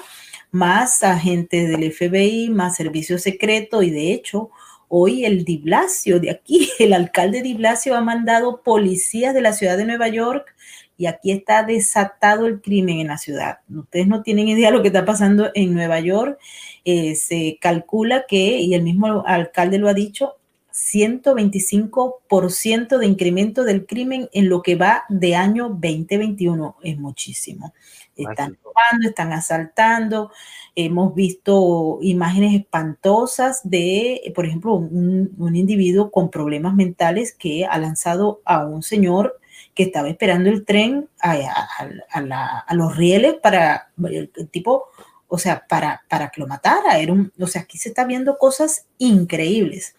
[0.52, 4.52] más agentes del FBI, más servicio secreto y de hecho
[4.96, 9.86] hoy el Diblasio de aquí, el alcalde Diblasio ha mandado policías de la ciudad de
[9.86, 10.54] Nueva York
[10.96, 13.58] y aquí está desatado el crimen en la ciudad.
[13.76, 16.38] Ustedes no tienen idea de lo que está pasando en Nueva York.
[16.86, 20.36] Eh, se calcula que, y el mismo alcalde lo ha dicho,
[20.72, 26.76] 125% de incremento del crimen en lo que va de año 2021.
[26.84, 27.74] Es muchísimo.
[28.16, 30.32] Están robando, están asaltando.
[30.76, 38.42] Hemos visto imágenes espantosas de, por ejemplo, un, individuo con problemas mentales que ha lanzado
[38.46, 39.40] a un señor
[39.74, 44.86] que estaba esperando el tren a, los rieles para el, tipo,
[45.28, 47.00] o sea, para, para que lo matara.
[47.00, 49.96] Era un, o sea, aquí se está viendo cosas increíbles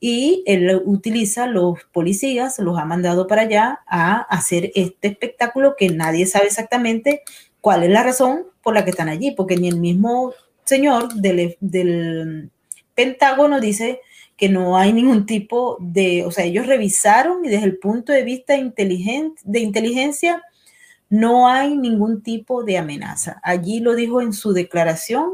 [0.00, 5.88] y él utiliza los policías, los ha mandado para allá a hacer este espectáculo que
[5.88, 7.22] nadie sabe exactamente
[7.60, 10.32] cuál es la razón por la que están allí, porque ni el mismo
[10.64, 12.50] señor del, del
[12.94, 14.00] Pentágono dice
[14.36, 18.22] que no hay ningún tipo de, o sea, ellos revisaron y desde el punto de
[18.22, 20.42] vista inteligente, de inteligencia
[21.10, 23.40] no hay ningún tipo de amenaza.
[23.42, 25.30] Allí lo dijo en su declaración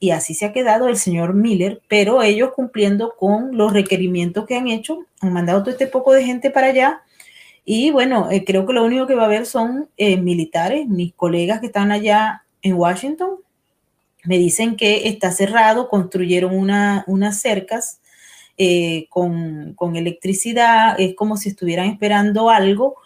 [0.00, 4.56] y así se ha quedado el señor Miller, pero ellos cumpliendo con los requerimientos que
[4.56, 7.02] han hecho, han mandado todo este poco de gente para allá.
[7.64, 10.88] Y bueno, eh, creo que lo único que va a haber son eh, militares.
[10.88, 13.36] Mis colegas que están allá en Washington
[14.24, 18.00] me dicen que está cerrado, construyeron una, unas cercas
[18.58, 22.96] eh, con, con electricidad, es como si estuvieran esperando algo.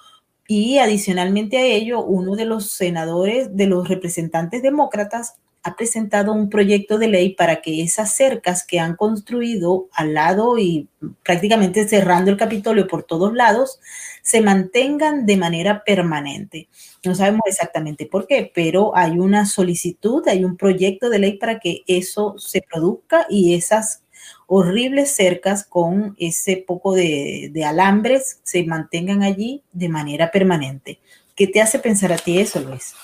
[0.46, 6.50] Y adicionalmente a ello, uno de los senadores, de los representantes demócratas, ha presentado un
[6.50, 10.88] proyecto de ley para que esas cercas que han construido al lado y
[11.22, 13.80] prácticamente cerrando el Capitolio por todos lados,
[14.24, 16.68] se mantengan de manera permanente.
[17.04, 21.60] No sabemos exactamente por qué, pero hay una solicitud, hay un proyecto de ley para
[21.60, 24.02] que eso se produzca y esas
[24.46, 31.00] horribles cercas con ese poco de, alambres se mantengan allí de manera permanente.
[31.36, 32.94] ¿Qué te hace pensar a ti eso, Luis?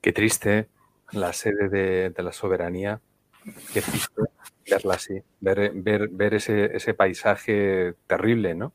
[0.00, 0.68] Qué triste,
[1.12, 2.98] la sede de, la soberanía,
[3.74, 4.22] qué triste
[4.70, 8.72] verla así, ver, ver, ese, paisaje terrible, ¿no?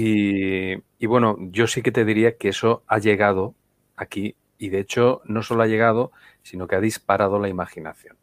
[0.00, 3.54] Y, bueno, yo sí que te diría que eso ha llegado
[3.96, 8.16] aquí y de hecho no solo ha llegado, sino que ha disparado la imaginación.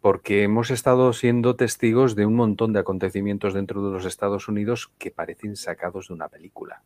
[0.00, 4.90] Porque hemos estado siendo testigos de un montón de acontecimientos dentro de los Estados Unidos
[4.96, 6.82] que parecen sacados de una película.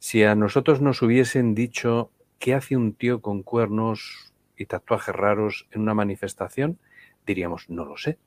[0.00, 5.68] Si a nosotros nos hubiesen dicho ¿qué hace un tío con cuernos y tatuajes raros
[5.70, 6.80] en una manifestación?
[7.24, 8.18] Diríamos, no lo sé.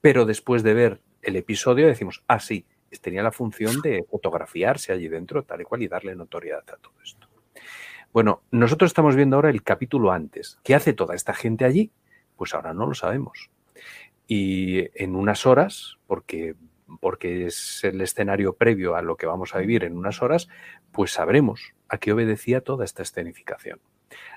[0.00, 2.64] Pero después de ver el episodio decimos, ah, sí,
[3.00, 6.94] tenía la función de fotografiarse allí dentro, tal y cual, y darle notoriedad a todo
[7.02, 7.28] esto.
[8.12, 10.58] Bueno, nosotros estamos viendo ahora el capítulo antes.
[10.64, 11.92] ¿Qué hace toda esta gente allí?
[12.36, 13.50] Pues ahora no lo sabemos.
[14.26, 16.54] Y en unas horas, porque,
[17.00, 20.48] porque es el escenario previo a lo que vamos a vivir en unas horas,
[20.90, 23.80] pues sabremos a qué obedecía toda esta escenificación.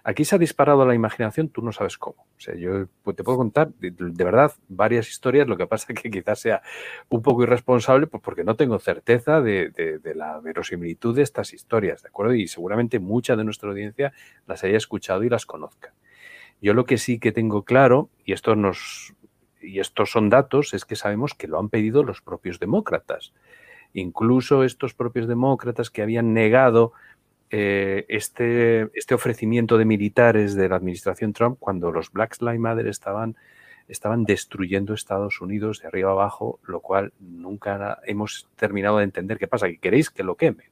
[0.04, 2.26] Aquí se ha disparado la imaginación, tú no sabes cómo.
[2.38, 6.02] O sea, yo pues, te puedo contar de, verdad varias historias, lo que pasa es
[6.02, 6.62] que quizás sea
[7.10, 12.10] un poco irresponsable pues porque no tengo certeza de, la verosimilitud de estas historias, ¿de
[12.10, 12.34] acuerdo?
[12.34, 14.14] Y seguramente mucha de nuestra audiencia
[14.48, 15.94] las haya escuchado y las conozca.
[16.62, 19.14] Yo lo que sí que tengo claro, y esto nos
[19.62, 23.34] y estos son datos, es que sabemos que lo han pedido los propios demócratas.
[23.94, 26.94] incluso estos propios demócratas que habían negado
[27.54, 32.88] eh, este, este ofrecimiento de militares de la administración Trump cuando los Black Lives Matter
[32.88, 33.36] estaban,
[33.90, 39.48] estaban destruyendo Estados Unidos de arriba abajo, lo cual nunca hemos terminado de entender qué
[39.48, 40.68] pasa, que queréis que lo quemen.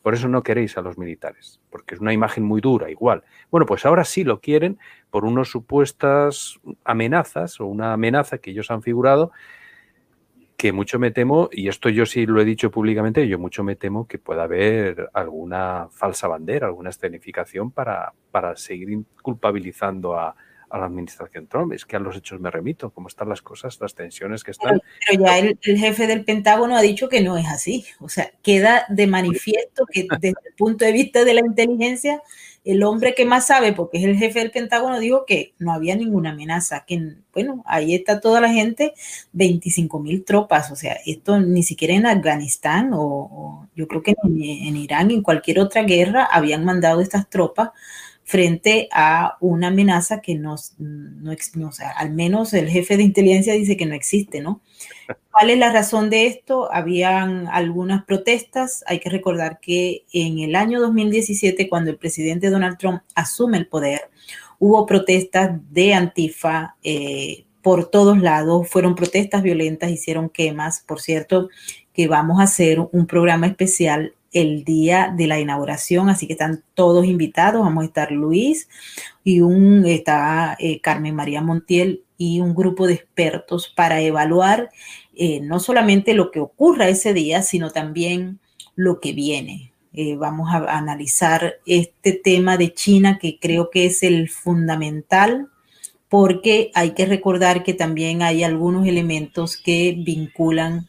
[0.00, 3.24] Por eso no queréis a los militares, porque es una imagen muy dura, igual.
[3.50, 4.78] Bueno, pues ahora sí lo quieren
[5.10, 9.32] por unas supuestas amenazas o una amenaza que ellos han figurado
[10.66, 13.76] que mucho me temo, y esto yo sí lo he dicho públicamente, yo mucho me
[13.76, 20.34] temo que pueda haber alguna falsa bandera, alguna escenificación para, para seguir culpabilizando a,
[20.70, 21.72] a la administración Trump.
[21.72, 24.80] Es que a los hechos me remito, cómo están las cosas, las tensiones que están.
[25.08, 27.84] Pero, ya el, jefe del Pentágono ha dicho que no es así.
[28.00, 32.22] O sea, queda de manifiesto que desde el punto de vista de la inteligencia,
[32.64, 35.94] el hombre que más sabe, porque es el jefe del Pentágono, dijo que no había
[35.94, 38.92] ninguna amenaza, que bueno, ahí está toda la gente,
[39.32, 44.42] 25 mil tropas, o sea, esto ni siquiera en Afganistán o, yo creo que en,
[44.42, 47.70] en Irán, en cualquier otra guerra, habían mandado estas tropas
[48.26, 53.04] frente a una amenaza que no, no, no o sea, al menos el jefe de
[53.04, 54.60] inteligencia dice que no existe, ¿no?
[55.30, 56.68] ¿Cuál es la razón de esto?
[56.72, 58.82] Habían algunas protestas.
[58.88, 63.68] Hay que recordar que en el año 2017, cuando el presidente Donald Trump asume el
[63.68, 64.10] poder,
[64.58, 68.68] hubo protestas de Antifa eh, por todos lados.
[68.68, 70.80] Fueron protestas violentas, hicieron quemas.
[70.80, 71.48] Por cierto,
[71.92, 76.62] que vamos a hacer un programa especial el día de la inauguración, así que están
[76.74, 77.62] todos invitados.
[77.62, 78.68] Vamos a estar Luis
[79.24, 84.70] y un está eh, Carmen María Montiel y un grupo de expertos para evaluar
[85.14, 88.38] eh, no solamente lo que ocurra ese día, sino también
[88.74, 89.72] lo que viene.
[89.94, 95.48] Eh, vamos a analizar este tema de China que creo que es el fundamental
[96.10, 100.86] porque hay que recordar que también hay algunos elementos que vinculan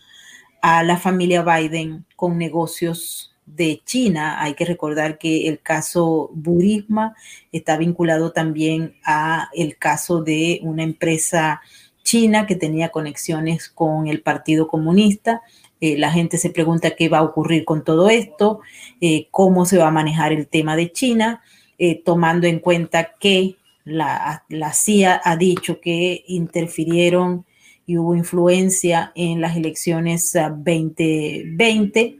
[0.62, 4.42] a la familia Biden con negocios de China.
[4.42, 7.16] Hay que recordar que el caso Burisma
[7.52, 11.62] está vinculado también a el caso de una empresa
[12.04, 15.42] china que tenía conexiones con el Partido Comunista.
[15.82, 18.62] Eh, la gente se pregunta qué va a ocurrir con todo esto,
[19.02, 21.42] eh, cómo se va a manejar el tema de China,
[21.78, 27.46] eh, tomando en cuenta que la, la CIA ha dicho que interfirieron
[27.86, 32.18] y hubo influencia en las elecciones 2020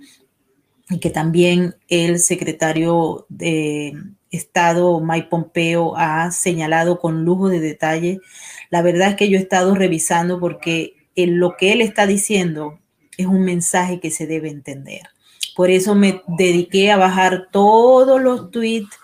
[0.90, 3.94] y que también el secretario de
[4.32, 8.20] Estado, Mike Pompeo, ha señalado con lujo de detalle.
[8.70, 12.80] La verdad es que yo he estado revisando porque lo que él está diciendo
[13.18, 15.02] es un mensaje que se debe entender.
[15.56, 18.96] Por eso me dediqué a bajar todos los tweets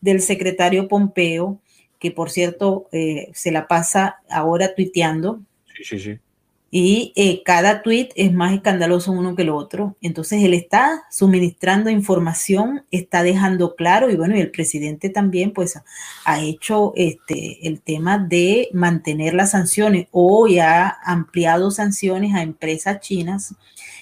[0.00, 1.60] del secretario Pompeo,
[1.98, 5.40] que por cierto eh, se la pasa ahora tuiteando.
[5.74, 6.20] Sí, sí, sí
[6.78, 9.96] y eh, cada tweet es más escandaloso uno que el otro.
[10.02, 15.80] Entonces él está suministrando información, está dejando claro y bueno, y el presidente también pues
[16.26, 22.42] ha hecho este, el tema de mantener las sanciones o ya ha ampliado sanciones a
[22.42, 23.54] empresas chinas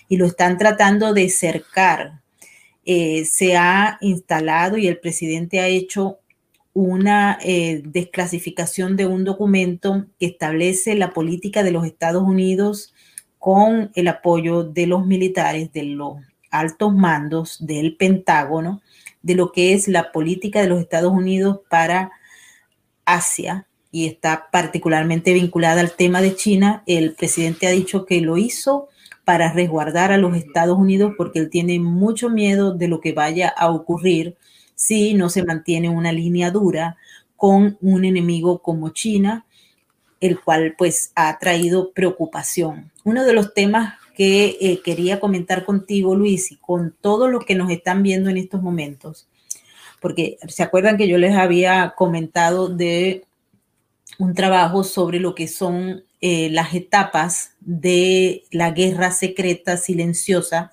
[0.08, 2.22] y lo están tratando de cercar.
[2.84, 6.18] Eh, se ha instalado y el presidente ha hecho
[6.74, 12.92] una eh, desclasificación de un documento que establece la política de los Estados Unidos
[13.38, 16.16] con el apoyo de los militares, de los
[16.50, 18.82] altos mandos del Pentágono,
[19.22, 22.10] de lo que es la política de los Estados Unidos para
[23.04, 26.82] Asia y está particularmente vinculada al tema de China.
[26.86, 28.88] El presidente ha dicho que lo hizo
[29.24, 33.48] para resguardar a los Estados Unidos porque él tiene mucho miedo de lo que vaya
[33.48, 34.36] a ocurrir
[34.74, 36.96] si no se mantiene una línea dura
[37.36, 39.44] con un enemigo como China,
[40.20, 42.90] el cual pues ha traído preocupación.
[43.04, 47.54] Uno de los temas que eh, quería comentar contigo, Luis, y con todos los que
[47.54, 49.26] nos están viendo en estos momentos,
[50.00, 53.24] porque se acuerdan que yo les había comentado de
[54.18, 60.70] un trabajo sobre lo que son eh, las etapas de la guerra secreta silenciosa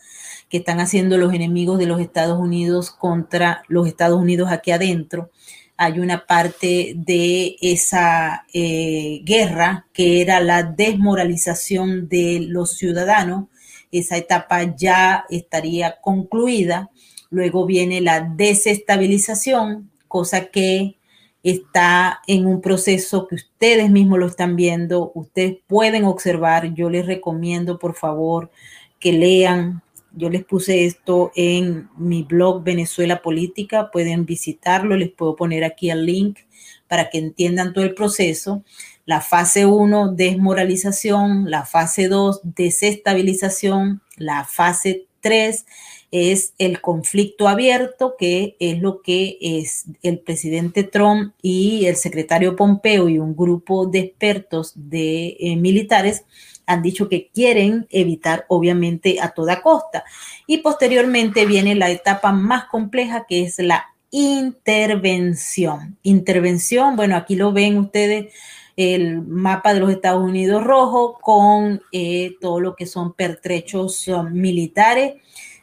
[0.51, 5.31] que están haciendo los enemigos de los Estados Unidos contra los Estados Unidos aquí adentro.
[5.77, 13.45] Hay una parte de esa eh, guerra que era la desmoralización de los ciudadanos.
[13.93, 16.89] Esa etapa ya estaría concluida.
[17.29, 20.97] Luego viene la desestabilización, cosa que
[21.43, 26.73] está en un proceso que ustedes mismos lo están viendo, ustedes pueden observar.
[26.73, 28.51] Yo les recomiendo, por favor,
[28.99, 29.81] que lean
[30.13, 35.89] yo les puse esto en mi blog Venezuela Política, pueden visitarlo, les puedo poner aquí
[35.89, 36.39] el link
[36.87, 38.63] para que entiendan todo el proceso.
[39.05, 45.65] La fase 1, desmoralización, la fase 2, desestabilización, la fase Tres
[46.11, 52.55] es el conflicto abierto, que es lo que es el presidente Trump y el secretario
[52.55, 56.25] Pompeo y un grupo de expertos de eh, militares
[56.65, 60.03] han dicho que quieren evitar, obviamente, a toda costa.
[60.47, 65.97] Y posteriormente viene la etapa más compleja, que es la intervención.
[66.03, 68.33] Intervención, bueno, aquí lo ven ustedes,
[68.75, 74.31] el mapa de los Estados Unidos rojo con eh, todo lo que son pertrechos um,
[74.31, 75.15] militares.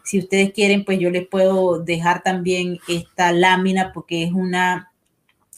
[0.05, 4.93] Si ustedes quieren, pues yo les puedo dejar también esta lámina porque es una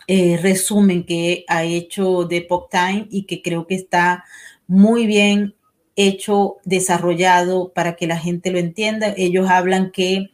[0.06, 4.24] eh, resumen que ha hecho The Pop Time y que creo que está
[4.70, 5.56] muy bien
[5.96, 9.12] hecho, desarrollado para que la gente lo entienda.
[9.16, 10.30] Ellos hablan que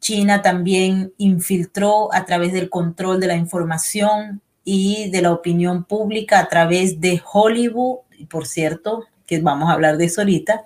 [0.00, 6.40] China también infiltró a través del control de la información y de la opinión pública
[6.40, 10.62] a través de Hollywood, por cierto, que vamos a hablar de eso ahorita,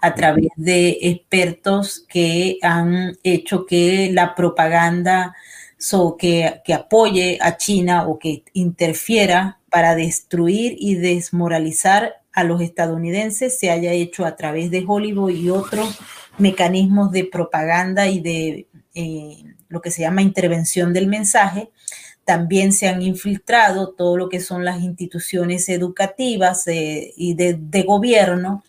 [0.00, 5.36] a través de expertos que han hecho que la propaganda
[5.78, 12.60] so, que, que apoye a China o que interfiera para destruir y desmoralizar a los
[12.60, 15.98] estadounidenses se haya hecho a través de Hollywood y otros
[16.36, 21.70] mecanismos de propaganda y de eh, lo que se llama intervención del mensaje.
[22.24, 27.82] También se han infiltrado todo lo que son las instituciones educativas eh, y de, de
[27.84, 28.62] gobierno.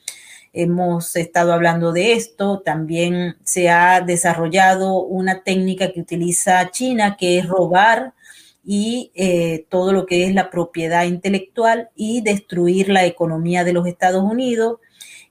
[0.54, 2.62] Hemos estado hablando de esto.
[2.62, 8.14] También se ha desarrollado una técnica que utiliza China, que es robar
[8.70, 13.88] y eh, todo lo que es la propiedad intelectual y destruir la economía de los
[13.88, 14.82] Estados Unidos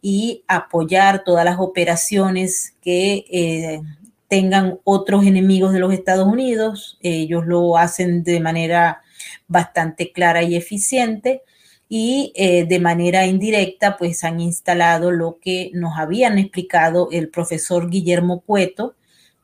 [0.01, 3.83] y apoyar todas las operaciones que eh,
[4.29, 6.99] tengan otros enemigos de los Estados Unidos.
[7.03, 9.03] Ellos lo hacen de manera
[9.49, 11.43] bastante clara y eficiente
[11.91, 17.91] y eh, de manera indirecta pues han instalado lo que nos habían explicado el profesor
[17.91, 18.95] Guillermo Cueto,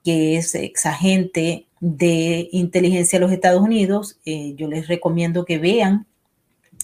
[0.03, 4.17] que es exagente de inteligencia de los Estados Unidos.
[4.25, 6.07] Eh, yo les recomiendo que vean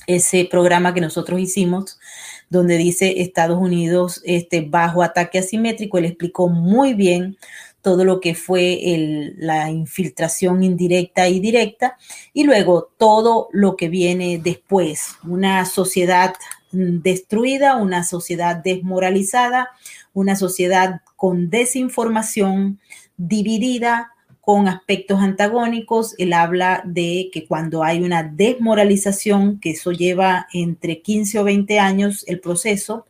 [0.08, 2.00] ese programa que nosotros hicimos
[2.50, 5.98] donde dice Estados Unidos este, bajo ataque asimétrico.
[5.98, 7.36] Él explicó muy bien
[7.80, 11.96] todo lo que fue la infiltración indirecta y directa,
[12.34, 16.34] y luego todo lo que viene después, una sociedad
[16.72, 19.68] destruida, una sociedad desmoralizada,
[20.12, 22.80] una sociedad con desinformación,
[23.16, 24.12] dividida,
[24.48, 26.14] con aspectos antagónicos.
[26.16, 31.78] Él habla de que cuando hay una desmoralización, que eso lleva entre 15 o 20
[31.78, 33.04] años el proceso,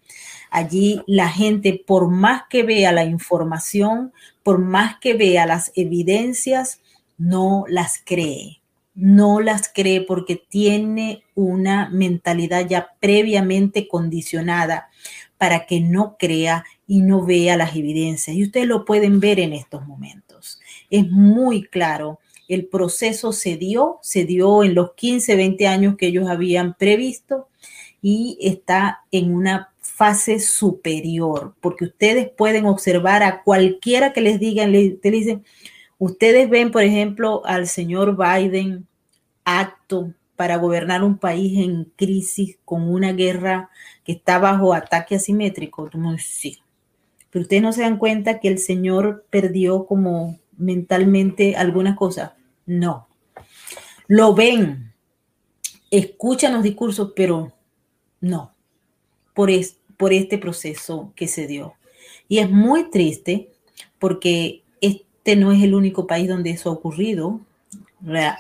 [0.51, 6.80] Allí la gente, por más que vea la información, por más que vea las evidencias,
[7.18, 8.61] no las cree.
[8.95, 14.89] No las cree porque tiene una mentalidad ya previamente condicionada
[15.36, 18.34] para que no crea y no vea las evidencias.
[18.34, 20.28] Y ustedes lo pueden ver en estos momentos.
[20.91, 22.18] Es muy claro.
[22.49, 27.49] El proceso se dio, se dio en los 15, 20 años que ellos habían previsto
[28.01, 34.70] y está en una fase superior, porque ustedes pueden observar a cualquiera que les digan,
[34.70, 35.45] le, dicen,
[35.99, 38.86] ustedes ven, por ejemplo, al señor Biden
[39.45, 43.70] acto para gobernar un país en crisis con una guerra
[44.05, 45.91] que está bajo ataque asimétrico.
[46.18, 46.59] Sí.
[47.30, 52.33] Pero ustedes no se dan cuenta que el señor perdió como mentalmente algunas cosas.
[52.67, 53.09] No.
[54.07, 54.93] Lo ven,
[55.91, 57.53] escuchan los discursos, pero
[58.21, 58.53] no.
[59.35, 61.75] Por, esto por este proceso que se dio.
[62.29, 63.51] Y es muy triste
[63.99, 67.41] porque este no es el único país donde eso ha ocurrido.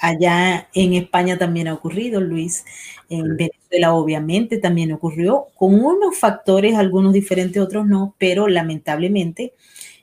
[0.00, 2.64] Allá en España también ha ocurrido, Luis.
[3.10, 9.52] En Venezuela obviamente también ocurrió, con unos factores, algunos diferentes, otros no, pero lamentablemente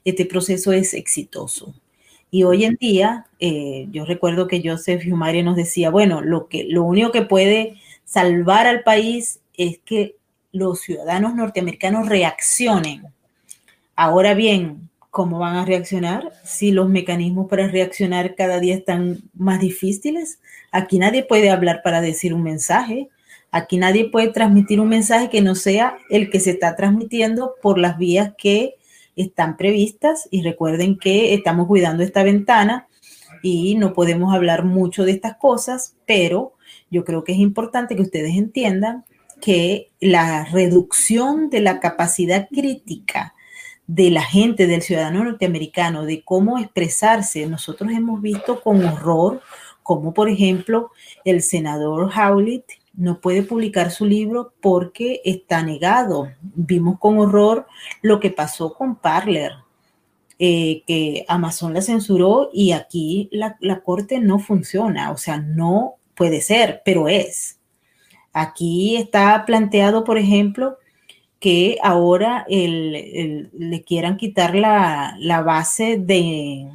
[0.04, 1.74] este proceso es exitoso.
[2.30, 6.64] Y hoy en día, eh, yo recuerdo que Joseph Humari nos decía, bueno, lo, que,
[6.64, 10.16] lo único que puede salvar al país es que
[10.52, 13.04] los ciudadanos norteamericanos reaccionen.
[13.94, 19.60] Ahora bien, ¿cómo van a reaccionar si los mecanismos para reaccionar cada día están más
[19.60, 20.40] difíciles?
[20.72, 23.08] Aquí nadie puede hablar para decir un mensaje.
[23.50, 27.78] Aquí nadie puede transmitir un mensaje que no sea el que se está transmitiendo por
[27.78, 28.74] las vías que
[29.16, 30.28] están previstas.
[30.30, 32.86] Y recuerden que estamos cuidando esta ventana
[33.42, 36.54] y no podemos hablar mucho de estas cosas, pero
[36.90, 39.04] yo creo que es importante que ustedes entiendan
[39.40, 43.34] que la reducción de la capacidad crítica
[43.86, 49.42] de la gente, del ciudadano norteamericano, de cómo expresarse, nosotros hemos visto con horror
[49.82, 50.90] como por ejemplo
[51.24, 52.64] el senador Howlett
[52.96, 56.30] no puede publicar su libro porque está negado.
[56.40, 57.66] Vimos con horror
[58.02, 59.52] lo que pasó con Parler.
[60.38, 65.94] eh, que Amazon la censuró y aquí la, la corte no funciona, o sea, no
[66.14, 67.58] puede ser, pero es.
[68.32, 70.76] Aquí está planteado, por ejemplo,
[71.40, 76.68] que ahora le quieran quitar la, base de,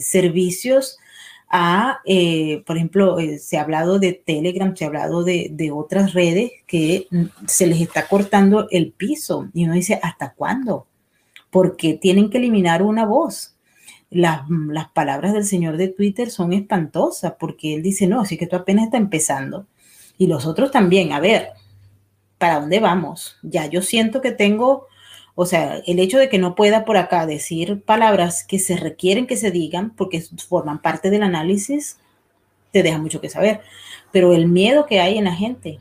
[0.00, 0.98] servicios
[1.48, 6.12] a, eh, por ejemplo, eh, se ha hablado de Telegram, se ha hablado de, otras
[6.12, 7.06] redes que
[7.46, 10.86] se les está cortando el piso y uno dice, ¿hasta cuándo?
[11.50, 13.54] Porque tienen que eliminar una voz.
[14.10, 18.44] Las, las palabras del señor de Twitter son espantosas porque él dice, no, así que
[18.44, 19.66] esto apenas está empezando.
[20.18, 21.50] Y los otros también, a ver,
[22.38, 23.36] ¿para dónde vamos?
[23.42, 24.86] Ya yo siento que tengo,
[25.38, 29.26] o sea, el hecho de que no pueda por acá decir palabras que se requieren
[29.26, 31.98] que se digan porque forman parte del análisis,
[32.72, 33.60] te deja mucho que saber.
[34.12, 35.78] Pero el miedo que hay en la gente,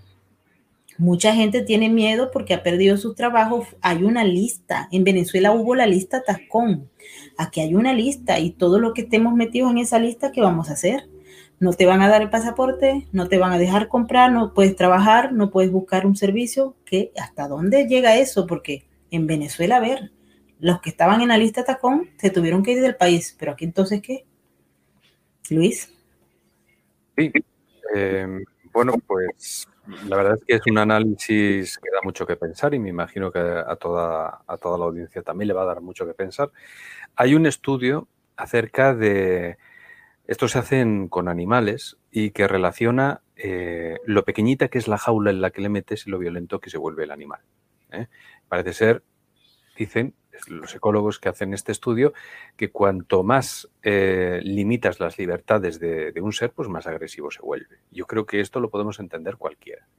[0.98, 3.66] mucha gente tiene miedo porque ha perdido su trabajo.
[3.80, 4.90] Hay una lista.
[4.92, 6.90] En Venezuela hubo la lista Tascón.
[7.38, 10.70] Aquí hay una lista y todo lo que estemos metidos en esa lista, ¿qué vamos
[10.70, 11.08] a hacer?
[11.60, 14.76] no te van a dar el pasaporte, no te van a dejar comprar, no puedes
[14.76, 16.76] trabajar, no puedes buscar un servicio.
[16.86, 17.12] ¿Qué?
[17.18, 18.46] ¿Hasta dónde llega eso?
[18.46, 20.12] Porque en Venezuela, a ver,
[20.60, 23.66] los que estaban en la lista tacón se tuvieron que ir del país, pero aquí
[23.66, 24.26] entonces, ¿qué?
[25.50, 25.92] Luis.
[27.18, 27.32] Sí,
[27.94, 28.44] em,
[28.74, 29.68] bueno, pues
[30.08, 33.32] la verdad es que es un análisis que da mucho que pensar y me imagino
[33.32, 36.52] que a toda, a toda la audiencia también le va a dar mucho que pensar.
[37.16, 39.58] Hay un estudio acerca de
[40.28, 45.30] esto se hace con animales y que relaciona eh, lo pequeñita que es la jaula
[45.30, 47.42] en la que le metes y lo violento que se vuelve el animal.
[47.92, 48.08] ¿eh?
[48.56, 49.04] Parece ser,
[49.78, 50.14] dicen
[50.48, 52.14] los ecólogos que hacen este estudio,
[52.56, 57.42] que cuanto más eh, limitas las libertades de, de, un ser, pues más agresivo se
[57.42, 57.80] vuelve.
[57.92, 59.90] Yo creo que esto lo podemos entender cualquiera.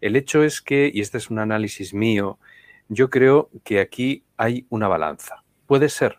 [0.00, 2.40] El hecho es que, y este es un análisis mío,
[2.88, 5.44] yo creo que aquí hay una balanza.
[5.68, 6.18] Puede ser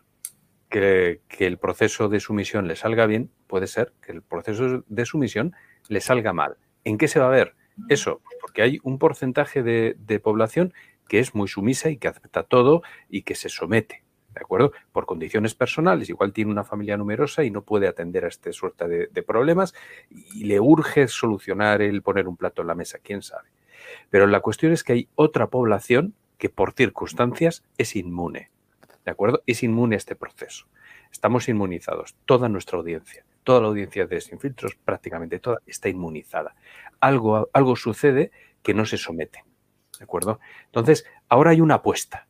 [0.70, 5.54] que, el proceso de sumisión le salga bien, puede ser que el proceso de sumisión
[5.88, 6.56] le salga mal.
[6.84, 7.54] ¿En qué se va a ver?
[7.90, 10.72] Eso, porque hay un porcentaje de, población
[11.08, 14.02] que es muy sumisa y que acepta todo y que se somete.
[14.36, 14.72] ¿De acuerdo?
[14.92, 18.86] Por condiciones personales, igual tiene una familia numerosa y no puede atender a esta suerte
[18.86, 19.74] de, problemas
[20.10, 23.48] y le urge solucionar el poner un plato en la mesa, quién sabe.
[24.10, 28.50] Pero la cuestión es que hay otra población que por circunstancias es inmune.
[29.06, 29.42] ¿De acuerdo?
[29.46, 30.66] Es inmune a este proceso.
[31.10, 36.54] Estamos inmunizados, toda nuestra audiencia, toda la audiencia de Sin Filtros, prácticamente toda, está inmunizada.
[37.00, 38.32] Algo, algo sucede
[38.62, 39.44] que no se somete.
[39.98, 40.40] ¿De acuerdo?
[40.66, 42.26] Entonces, ahora hay una apuesta.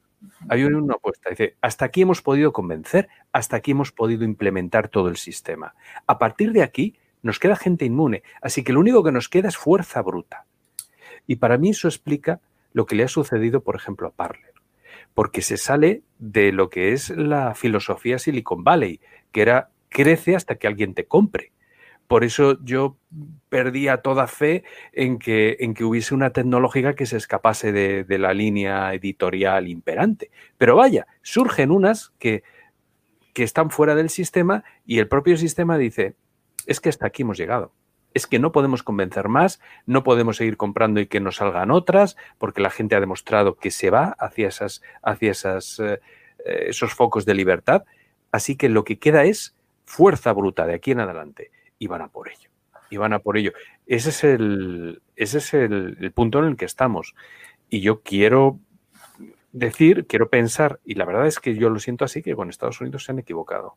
[0.49, 1.31] Hay una apuesta.
[1.31, 5.75] Dice, hasta aquí hemos podido convencer, hasta aquí hemos podido implementar todo el sistema.
[6.07, 8.23] A partir de aquí, nos queda gente inmune.
[8.41, 10.47] Así que lo único que nos queda es fuerza bruta.
[11.27, 12.41] Y para mí eso explica
[12.73, 14.57] lo que le ha sucedido, por ejemplo, a Parler
[15.17, 19.01] porque se sale de lo que es la filosofía Silicon Valley,
[19.33, 21.53] que era crece hasta que alguien te compre.
[22.07, 22.98] Por eso yo
[23.48, 28.32] perdía toda fe en que, en que hubiese una tecnológica que se escapase de, la
[28.32, 30.30] línea editorial imperante.
[30.59, 32.42] Pero vaya, surgen unas que,
[33.34, 36.14] que están fuera del sistema y el propio sistema dice,
[36.66, 37.72] es que hasta aquí hemos llegado
[38.16, 42.16] es que no podemos convencer más, no podemos seguir comprando y que nos salgan otras,
[42.38, 46.00] porque la gente ha demostrado que se va hacia, esas, hacia esas, eh,
[46.46, 47.84] esos focos de libertad.
[48.32, 49.54] Así que lo que queda es
[49.84, 51.50] fuerza bruta de aquí en adelante.
[51.79, 52.51] Y van a por ello.
[52.91, 53.53] Y van a por ello.
[53.87, 57.14] Ese es el, ese es el punto en el que estamos.
[57.68, 58.61] Y yo quiero
[59.53, 62.81] decir, quiero pensar, y la verdad es que yo lo siento así, que con Estados
[62.81, 63.77] Unidos se han equivocado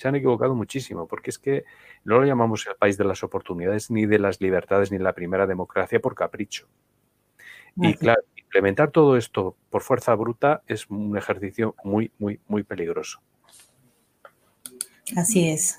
[0.00, 1.64] se han equivocado muchísimo, porque es que
[2.04, 5.46] no lo llamamos el país de las oportunidades, ni de las libertades, ni la primera
[5.46, 6.66] democracia por capricho.
[7.76, 13.20] Y claro, implementar todo esto por fuerza bruta es un ejercicio muy, muy, muy peligroso.
[15.14, 15.78] Así es.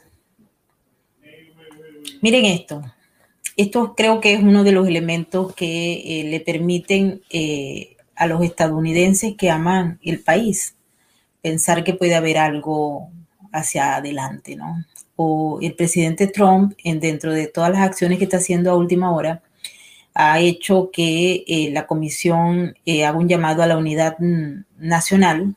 [2.22, 2.84] Miren esto.
[3.58, 8.44] Esto creo que es uno de los elementos que eh, le permiten eh, a los
[8.44, 10.76] estadounidenses que aman el país
[11.42, 13.10] pensar que puede haber algo
[13.52, 14.86] hacia adelante, ¿no?
[15.16, 19.12] O el presidente Trump, en, dentro de todas las acciones que está haciendo a última
[19.12, 19.42] hora,
[20.14, 25.56] ha hecho que eh, la comisión haga un llamado a la unidad mm, nacional,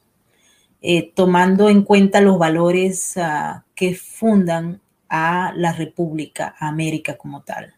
[1.14, 7.74] tomando en cuenta los valores ah, que fundan a la República, a América como tal.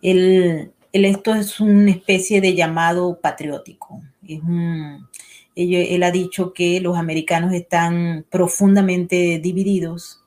[0.00, 4.00] El, esto es una especie de llamado patriótico.
[4.26, 5.08] Es un,
[5.54, 10.22] él ha dicho que los americanos están profundamente divididos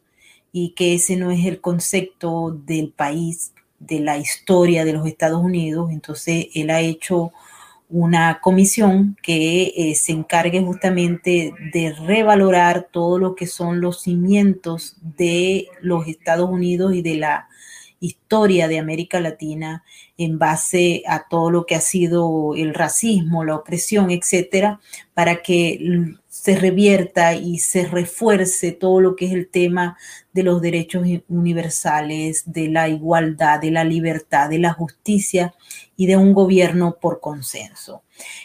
[0.52, 5.44] y que ese no es el concepto del país, de la historia de los Estados
[5.44, 5.92] Unidos.
[5.92, 7.34] Entonces, él ha hecho
[7.90, 14.96] una comisión que eh, se encargue justamente de revalorar todo lo que son los cimientos
[15.02, 17.48] de los Estados Unidos y de la
[18.06, 19.84] historia de América Latina
[20.18, 24.80] en base a todo lo que ha sido el racismo, la opresión, etcétera,
[25.14, 29.98] para que se revierta y se refuerce todo lo que es el tema
[30.34, 35.56] de los derechos universales, de la igualdad, de la libertad, de la justicia
[35.96, 38.04] y de un gobierno por consenso.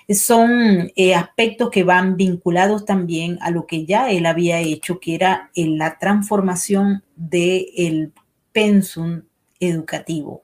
[0.08, 5.14] Son eh, aspectos que van vinculados también a lo que ya él había hecho, que
[5.14, 8.12] era la transformación del
[8.52, 9.22] pensum
[9.61, 10.42] educativo.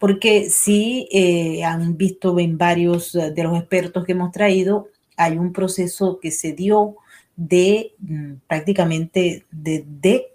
[0.00, 5.52] Porque si eh, han visto en varios de los expertos que hemos traído, hay un
[5.52, 6.96] proceso que se dio
[7.36, 10.32] de mm, prácticamente de,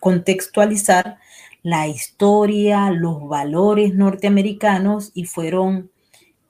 [0.00, 1.18] contextualizar
[1.62, 5.90] la historia, los valores norteamericanos y fueron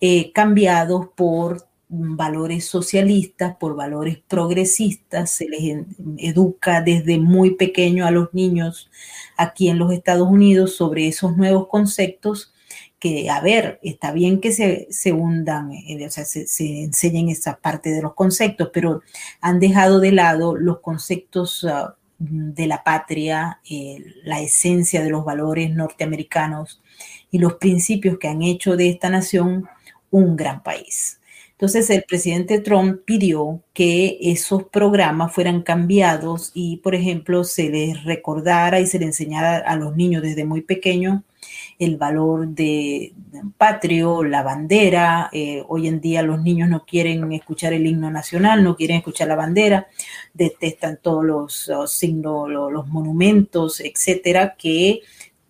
[0.00, 5.84] eh, cambiados por valores socialistas, por valores progresistas, se les
[6.16, 8.90] educa desde muy pequeño a los niños
[9.36, 12.55] aquí en los Estados Unidos sobre esos nuevos conceptos
[12.99, 16.47] que, a ver, está bien que se, se hundan, eh, o sea, se,
[16.84, 19.03] enseñen esa parte de los conceptos, pero
[19.40, 25.24] han dejado de lado los conceptos ah, de la patria, eh, la esencia de los
[25.24, 26.80] valores norteamericanos
[27.30, 29.68] y los principios que han hecho de esta nación
[30.11, 31.18] un gran país.
[31.62, 38.02] Entonces el presidente Trump pidió que esos programas fueran cambiados y, por ejemplo, se les
[38.02, 41.20] recordara y se les enseñara a los niños desde muy pequeños
[41.78, 43.12] el valor de,
[43.56, 45.30] patrio, la bandera.
[45.32, 49.28] Eh, hoy en día los niños no quieren escuchar el himno nacional, no quieren escuchar
[49.28, 49.86] la bandera,
[50.34, 55.02] detestan todos los, signos, los, monumentos, etcétera, que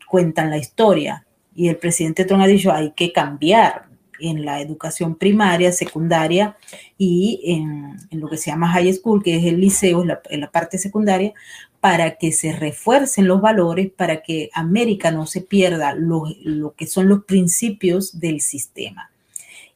[0.06, 1.24] cuentan la historia.
[1.54, 3.91] Y el presidente Trump ha dicho, hay que cambiar
[4.22, 6.56] en la educación primaria, secundaria
[6.96, 10.78] y en, lo que se llama high school, que es el liceo, en la parte
[10.78, 11.34] secundaria,
[11.80, 16.86] para que se refuercen los valores, para que América no se pierda lo, lo que
[16.86, 19.10] son los principios del sistema.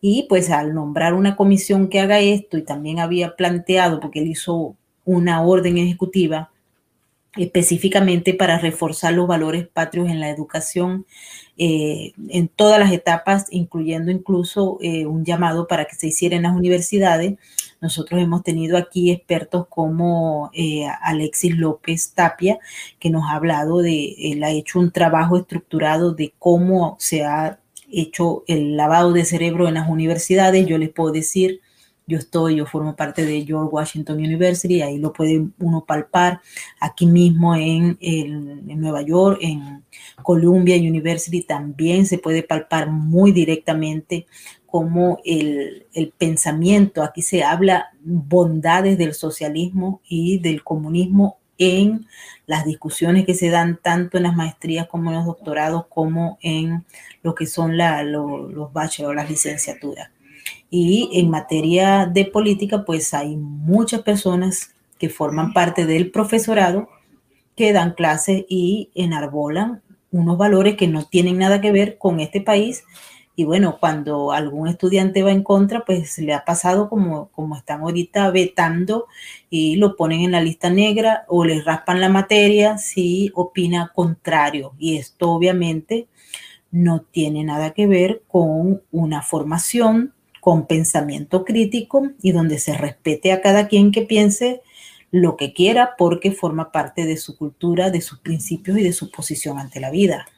[0.01, 4.28] Y pues al nombrar una comisión que haga esto, y también había planteado, porque él
[4.28, 6.51] hizo una orden ejecutiva
[7.37, 11.07] específicamente para reforzar los valores patrios en la educación
[11.59, 16.43] eh, en todas las etapas, incluyendo incluso eh, un llamado para que se hiciera en
[16.43, 17.34] las universidades.
[17.80, 22.59] Nosotros hemos tenido aquí expertos como eh, Alexis López Tapia,
[22.99, 27.59] que nos ha hablado de, él ha hecho un trabajo estructurado de cómo se ha
[27.91, 30.66] hecho el lavado de cerebro en las universidades.
[30.66, 31.61] Yo les puedo decir
[32.07, 36.40] yo estoy, yo formo parte de George Washington University, ahí lo puede uno palpar,
[36.80, 39.84] aquí mismo en, en Nueva York, en
[40.22, 44.26] Columbia University también se puede palpar muy directamente
[44.66, 52.07] como el, el, pensamiento, aquí se habla bondades del socialismo y del comunismo en
[52.46, 56.84] las discusiones que se dan tanto en las maestrías como en los doctorados, como en
[57.22, 60.11] lo que son la, los bachelor, las licenciaturas.
[60.71, 66.89] Y en materia de política, pues hay muchas personas que forman parte del profesorado
[67.55, 72.41] que dan clases y enarbolan unos valores que no tienen nada que ver con este
[72.41, 72.85] país.
[73.39, 77.83] Y bueno, cuando algún estudiante va en contra, pues le ha pasado como, como están
[77.83, 79.07] ahorita vetando
[79.51, 84.73] y lo ponen en la lista negra o le raspan la materia si opina contrario.
[84.79, 86.09] Y esto obviamente
[86.71, 90.14] no tiene nada que ver con una formación
[90.47, 94.62] con pensamiento crítico y donde se respete a cada quien que piense
[95.11, 99.11] lo que quiera porque forma parte de su cultura, de sus principios y de su
[99.11, 100.28] posición ante la vida.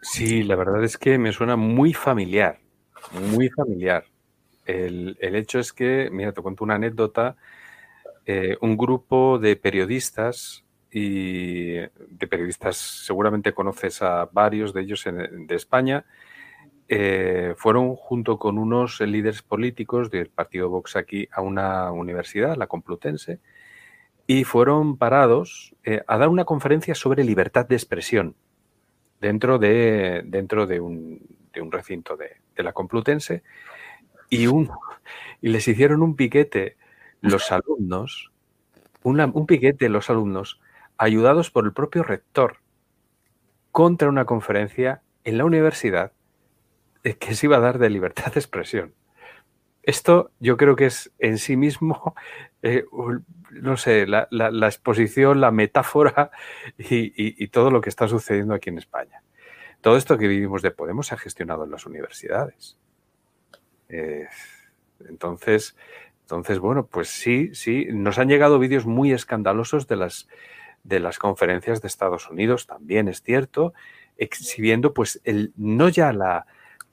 [0.00, 2.60] Sí, la verdad es que me suena muy familiar,
[3.32, 4.04] muy familiar.
[4.64, 7.34] El, hecho es que, mira, te cuento una anécdota,
[8.26, 15.56] eh, un grupo de periodistas y de periodistas, seguramente conoces a varios de ellos de
[15.56, 16.04] España,
[16.94, 22.66] eh, fueron junto con unos líderes políticos del partido Vox aquí a una universidad, la
[22.66, 23.40] Complutense,
[24.26, 28.36] y fueron parados eh, a dar una conferencia sobre libertad de expresión
[29.22, 31.26] dentro de, dentro de, un,
[31.70, 33.42] recinto de, la Complutense
[34.28, 34.70] y, un,
[35.40, 36.76] y les hicieron un piquete
[37.22, 38.32] los alumnos,
[39.02, 40.60] un piquete los alumnos
[40.98, 42.58] ayudados por el propio rector
[43.70, 46.12] contra una conferencia en la universidad
[47.02, 48.94] que se iba a dar de libertad de expresión.
[49.82, 52.14] Esto yo creo que es en sí mismo,
[52.62, 52.84] eh,
[53.50, 54.28] no sé, la,
[54.66, 56.30] exposición, la metáfora
[56.78, 59.22] y, todo lo que está sucediendo aquí en España.
[59.80, 62.78] todo esto que vivimos de Podemos se ha gestionado en las universidades.
[63.88, 64.26] Eh,
[65.08, 65.76] entonces,
[66.22, 70.28] entonces, bueno, pues sí, sí, nos han llegado vídeos muy escandalosos de las,
[70.84, 73.74] de las conferencias de Estados Unidos, también es cierto,
[74.16, 76.46] exhibiendo pues el, no ya la,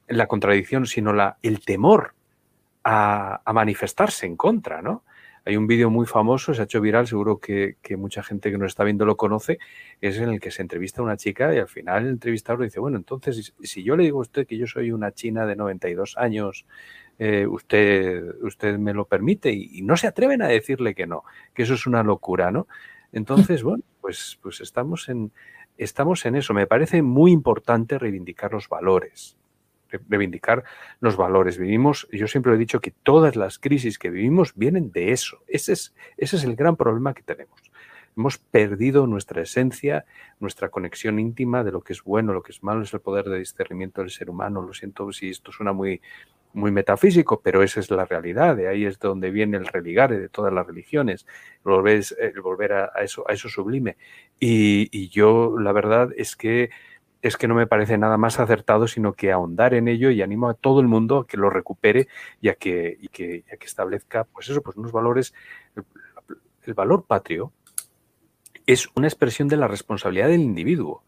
[0.09, 2.13] la contradicción, sino la, el temor
[2.83, 5.03] a, manifestarse en contra, ¿no?
[5.45, 8.57] Hay un vídeo muy famoso, se ha hecho viral, seguro que, que, mucha gente que
[8.57, 9.57] nos está viendo lo conoce,
[10.01, 12.79] es en el que se entrevista a una chica y al final el entrevistador dice,
[12.79, 16.17] bueno, entonces, si yo le digo a usted que yo soy una china de 92
[16.17, 16.65] años,
[17.17, 21.23] eh, usted, usted me lo permite y, y, no se atreven a decirle que no,
[21.53, 22.67] que eso es una locura, ¿no?
[23.11, 25.31] Entonces, bueno, pues, pues estamos, en,
[25.77, 26.53] estamos en eso.
[26.53, 29.37] Me parece muy importante reivindicar los valores,
[30.07, 30.63] reivindicar
[30.99, 31.57] los valores.
[31.57, 35.43] Vivimos, yo siempre he dicho que todas las crisis que vivimos vienen de eso.
[35.47, 37.59] Ese es, ese es el gran problema que tenemos.
[38.17, 40.05] Hemos perdido nuestra esencia,
[40.39, 43.25] nuestra conexión íntima de lo que es bueno, lo que es malo, es el poder
[43.25, 44.61] de discernimiento del ser humano.
[44.61, 46.01] Lo siento si esto suena muy,
[46.53, 50.29] muy metafísico, pero esa es la realidad, de ahí es donde viene el religare de
[50.29, 51.25] todas las religiones,
[51.63, 53.97] el volver, a, eso, a eso sublime.
[54.39, 56.69] Y, yo la verdad es que
[57.21, 60.49] es que no me parece nada más acertado, sino que ahondar en ello y animo
[60.49, 62.07] a todo el mundo a que lo recupere
[62.41, 65.33] y a que, y que, a que establezca, pues eso, pues unos valores.
[65.75, 65.83] El,
[66.75, 67.51] valor patrio
[68.67, 71.03] es una expresión de la responsabilidad del individuo,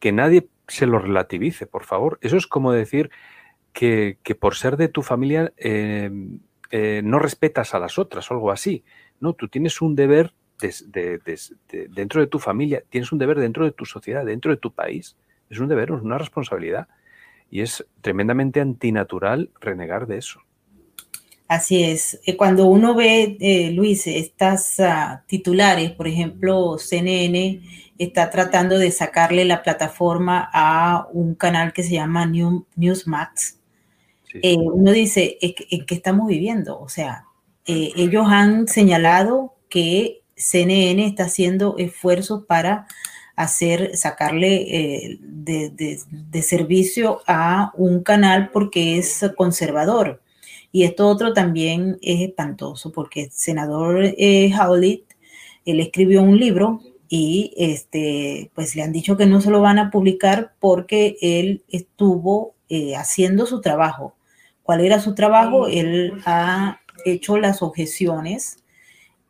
[0.00, 2.18] que nadie se lo relativice, por favor.
[2.20, 3.10] Eso es como decir,
[3.72, 6.10] que, que, por ser de tu familia eh,
[6.72, 8.82] eh, no respetas a las otras o algo así.
[9.20, 13.38] No, tú tienes un deber de, de, de, dentro de tu familia, tienes un deber
[13.38, 15.16] dentro de tu sociedad, dentro de tu país.
[15.54, 16.88] Es un deber, es una responsabilidad.
[17.50, 20.40] Y es tremendamente antinatural renegar de eso.
[21.46, 22.20] Así es.
[22.26, 27.60] Eh, cuando uno ve, eh, Luis, estas uh, titulares, por ejemplo, CNN
[27.98, 33.60] está tratando de sacarle la plataforma a un canal que se llama New, Newsmax,
[34.42, 36.80] eh, uno dice, ¿en qué estamos viviendo?
[36.80, 37.26] O sea,
[37.66, 42.88] eh, ellos han señalado que CNN está haciendo esfuerzos para
[43.36, 50.22] hacer, sacarle eh, de, de, de, servicio a un canal porque es conservador.
[50.72, 55.04] Y esto otro también es espantoso porque el senador eh, Howlett,
[55.64, 59.78] él escribió un libro y este, pues le han dicho que no se lo van
[59.78, 64.16] a publicar porque él estuvo eh, haciendo su trabajo.
[64.64, 68.58] Cuál era su trabajo, él ha hecho las objeciones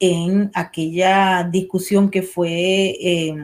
[0.01, 3.35] en aquella discusión que fue eh,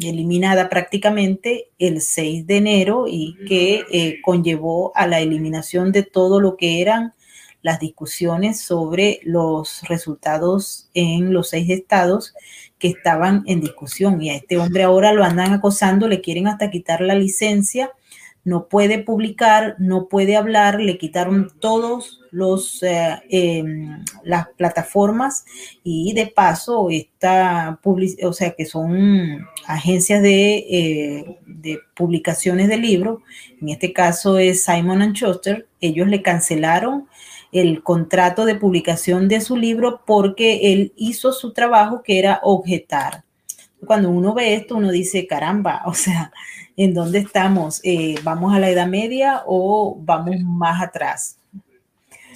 [0.00, 6.40] eliminada prácticamente el 6 de enero y que eh, conllevó a la eliminación de todo
[6.40, 7.14] lo que eran
[7.62, 12.34] las discusiones sobre los resultados en los seis estados
[12.78, 14.22] que estaban en discusión.
[14.22, 17.90] Y a este hombre ahora lo andan acosando, le quieren hasta quitar la licencia
[18.44, 23.64] no puede publicar, no puede hablar, le quitaron todos los eh, eh,
[24.24, 25.44] las plataformas
[25.82, 27.78] y de paso esta
[28.22, 33.20] o sea que son agencias de, eh, de, publicaciones de libros,
[33.60, 37.08] en este caso es Simon Schuster, ellos le cancelaron
[37.52, 43.24] el contrato de publicación de su libro porque él hizo su trabajo que era objetar.
[43.86, 46.32] Cuando uno ve esto, uno dice, caramba, o sea,
[46.78, 47.80] en dónde estamos.
[47.82, 51.36] Eh, ¿Vamos a la Edad Media o vamos más atrás?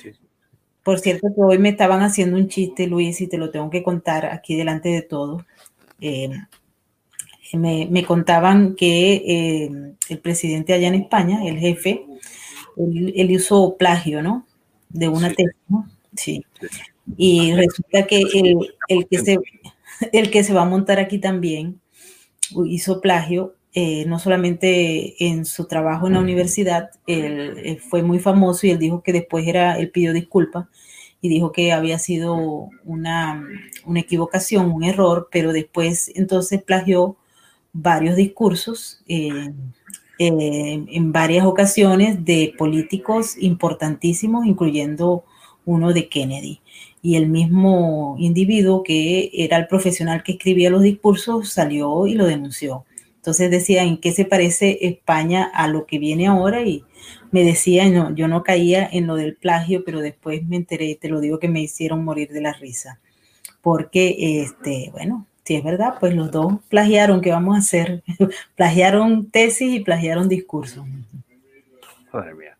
[0.03, 0.11] Sí.
[0.83, 3.85] Por cierto, que hoy me estaban haciendo un chiste, Luis, y te lo tengo que
[3.85, 5.47] contar aquí delante de todo.
[6.01, 6.29] Eh,
[7.53, 9.71] me, me, contaban que eh,
[10.09, 12.05] el presidente allá en España, el jefe,
[12.77, 14.45] él, él hizo plagio, ¿no?
[14.89, 15.37] De una sí.
[15.37, 15.89] tesis, ¿no?
[16.17, 16.45] Sí.
[17.17, 19.39] Y resulta que el, el, que se,
[20.13, 21.81] el que se va a montar aquí también
[22.67, 28.19] hizo plagio eh, no solamente en su trabajo en la universidad, él, él, fue muy
[28.19, 30.67] famoso y él dijo que después era, él pidió disculpas
[31.23, 33.43] y dijo que había sido una,
[33.87, 37.17] una equivocación, un error, pero después entonces plagió
[37.73, 39.53] varios discursos eh,
[40.19, 45.25] eh, en varias ocasiones de políticos importantísimos, incluyendo
[45.65, 46.61] uno de Kennedy.
[47.03, 52.27] Y el mismo individuo que era el profesional que escribía los discursos salió y lo
[52.27, 52.85] denunció.
[53.23, 56.63] Entonces decía, ¿en qué se parece España a lo que viene ahora?
[56.63, 56.85] Y
[57.31, 61.09] me decía, no, yo no caía en lo del plagio, pero después me enteré, te
[61.09, 62.99] lo digo, que me hicieron morir de la risa.
[63.61, 68.03] Porque, este, bueno, si es verdad, pues los dos plagiaron, ¿qué vamos a hacer?
[68.57, 70.85] plagiaron tesis y plagiaron discursos.
[72.13, 72.59] Madre mía.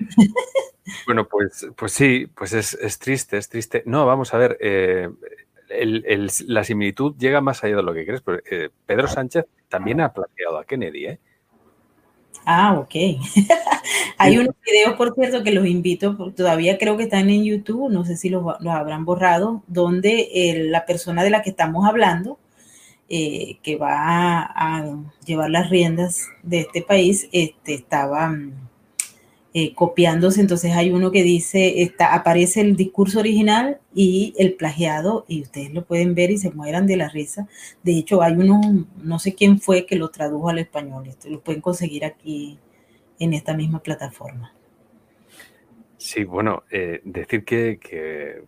[1.06, 3.84] bueno, pues, pues sí, pues es, es, triste, es triste.
[3.86, 5.08] No, vamos a ver, eh,
[5.70, 9.46] el, el, la similitud llega más allá de lo que crees, pero eh, Pedro Sánchez
[9.68, 11.18] también ha plagiado a Kennedy, ¿eh?
[12.44, 12.94] Ah, ok.
[14.18, 18.04] Hay unos videos, por cierto, que los invito, todavía creo que están en YouTube, no
[18.04, 22.38] sé si los, habrán borrado, donde eh, la persona de la que estamos hablando,
[23.08, 24.84] eh, que va a,
[25.24, 28.69] llevar las riendas de este país, este, estaba mm,
[29.52, 30.40] eh, copiándose.
[30.40, 35.74] Entonces hay uno que dice, está, aparece el discurso original y el plagiado, y ustedes
[35.74, 37.48] lo pueden ver y se mueran de la risa.
[37.82, 38.60] De hecho, hay uno,
[39.02, 41.08] no sé quién fue que lo tradujo al español.
[41.08, 42.58] Esto lo pueden conseguir aquí
[43.18, 44.54] en esta misma plataforma.
[45.98, 47.78] Sí, bueno, eh, decir que,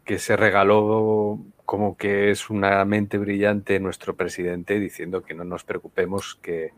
[0.05, 5.64] que, se regaló como que es una mente brillante nuestro presidente diciendo que no nos
[5.64, 6.70] preocupemos, que,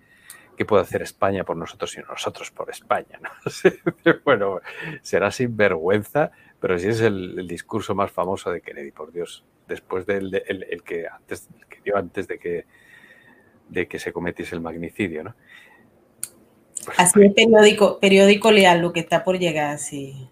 [0.57, 3.21] ¿qué puede hacer España por nosotros sino nosotros por España?
[4.05, 4.15] ¿no?
[4.25, 4.61] bueno,
[5.03, 6.31] será sin vergüenza,
[6.61, 11.07] pero sí es el, discurso más famoso de Kennedy, por Dios, después del el, que
[11.09, 11.49] antes
[11.85, 12.65] dio antes de que
[13.69, 15.35] de que se cometiese el magnicidio, ¿no?
[16.85, 20.29] Pues Así es periódico, periódico leal lo que está por llegar, sí.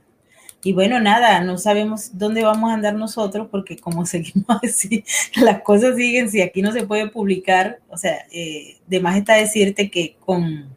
[0.64, 5.04] Y bueno, nada, no sabemos dónde vamos a andar nosotros porque como seguimos así,
[5.36, 9.34] las cosas siguen, si aquí no se puede publicar, o sea, eh, de más está
[9.34, 10.76] decirte que con,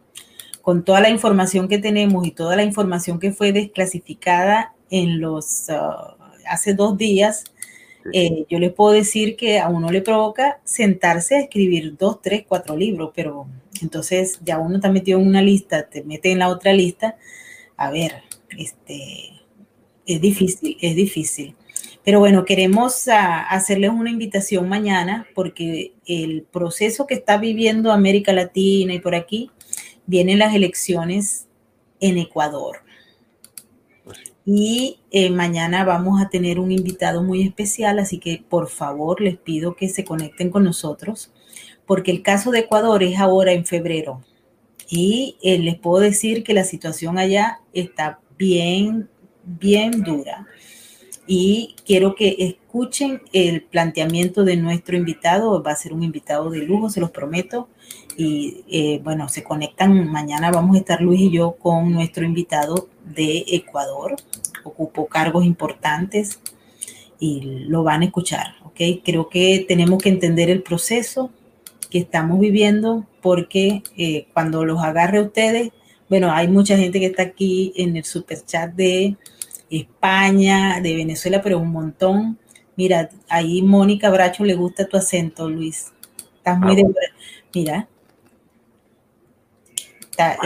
[0.62, 5.68] con toda la información que tenemos y toda la información que fue desclasificada en los,
[5.70, 6.16] uh,
[6.48, 7.44] hace dos días,
[8.14, 12.46] eh, yo les puedo decir que a uno le provoca sentarse a escribir dos, tres,
[12.48, 13.48] cuatro libros, pero
[13.82, 17.18] entonces ya uno está metido en una lista, te mete en la otra lista,
[17.78, 18.24] a ver,
[18.58, 19.35] este
[20.06, 21.56] es difícil, es difícil.
[22.04, 28.32] Pero bueno, queremos ah, hacerles una invitación mañana porque el proceso que está viviendo América
[28.32, 29.50] Latina y por aquí,
[30.06, 31.48] vienen las elecciones
[32.00, 32.78] en Ecuador.
[34.46, 39.38] Y eh, mañana vamos a tener un invitado muy especial, así que por favor les
[39.38, 41.34] pido que se conecten con nosotros,
[41.88, 44.24] porque el caso de Ecuador es ahora en febrero.
[44.88, 49.10] Y eh, les puedo decir que la situación allá está bien
[49.46, 50.48] bien dura.
[51.28, 55.62] Y quiero que escuchen el planteamiento de nuestro invitado.
[55.64, 57.68] Va a ser un invitado de lujo, se los prometo.
[58.16, 60.12] Y eh, bueno, se conectan.
[60.12, 64.16] Mañana vamos a estar Luis y yo con nuestro invitado de Ecuador.
[64.64, 66.40] Ocupó cargos importantes
[67.20, 68.56] y lo van a escuchar.
[68.64, 69.02] ¿ok?
[69.04, 71.32] Creo que tenemos que entender el proceso
[71.90, 75.72] que estamos viviendo porque eh, cuando los agarre ustedes,
[76.10, 79.18] bueno, hay mucha gente que está aquí en el super chat de
[79.70, 82.38] España, de Venezuela, pero un montón.
[82.76, 85.94] Mira, ahí Mónica Bracho le gusta tu acento, Luis.
[86.38, 86.94] Estás muy ah, de...
[87.54, 87.88] Mira.
[90.02, 90.38] Está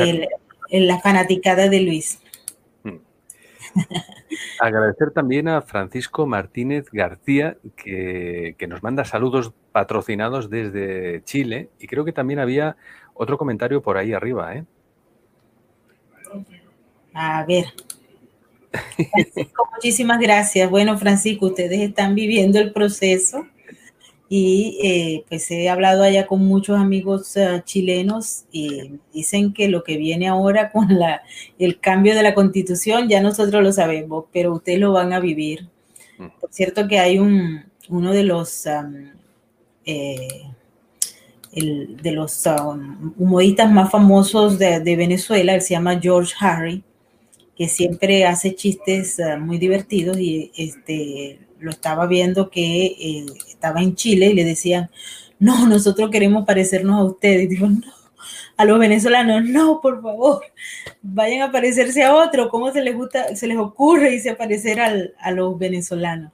[0.72, 2.22] la fanaticada de Luis.
[2.84, 3.00] Hmm.
[4.60, 11.70] Agradecer también a Francisco Martínez García, que, que, nos manda saludos patrocinados desde Chile.
[11.80, 12.78] Y creo que también había
[13.14, 14.56] otro comentario por ahí arriba.
[14.56, 14.66] ¿eh?
[17.14, 17.66] A ver,
[18.72, 20.70] Francisco, muchísimas gracias.
[20.70, 23.48] Bueno, Francisco, ustedes están viviendo el proceso
[24.28, 29.84] y eh, pues he hablado allá con muchos amigos eh, chilenos y dicen que lo
[29.84, 31.24] que viene ahora con la,
[31.58, 35.68] el cambio de la constitución ya nosotros lo sabemos, pero ustedes lo van a vivir.
[36.40, 38.66] Por cierto que hay un, uno de los...
[39.86, 40.28] Eh,
[41.52, 42.44] de los
[43.18, 46.84] humoristas más famosos de, de Venezuela, él se llama George Harry,
[47.60, 53.82] que siempre hace chistes eh, muy divertidos y este, lo estaba viendo que eh, estaba
[53.82, 54.90] en Chile y le decían,
[55.40, 57.44] no, nosotros queremos parecernos a ustedes.
[57.44, 57.82] Y digo, no,
[58.56, 60.42] a los venezolanos, no, por favor,
[61.02, 64.80] vayan a parecerse a otro, ¿cómo se les gusta, se les ocurre irse a parecer
[64.80, 66.32] a los venezolanos?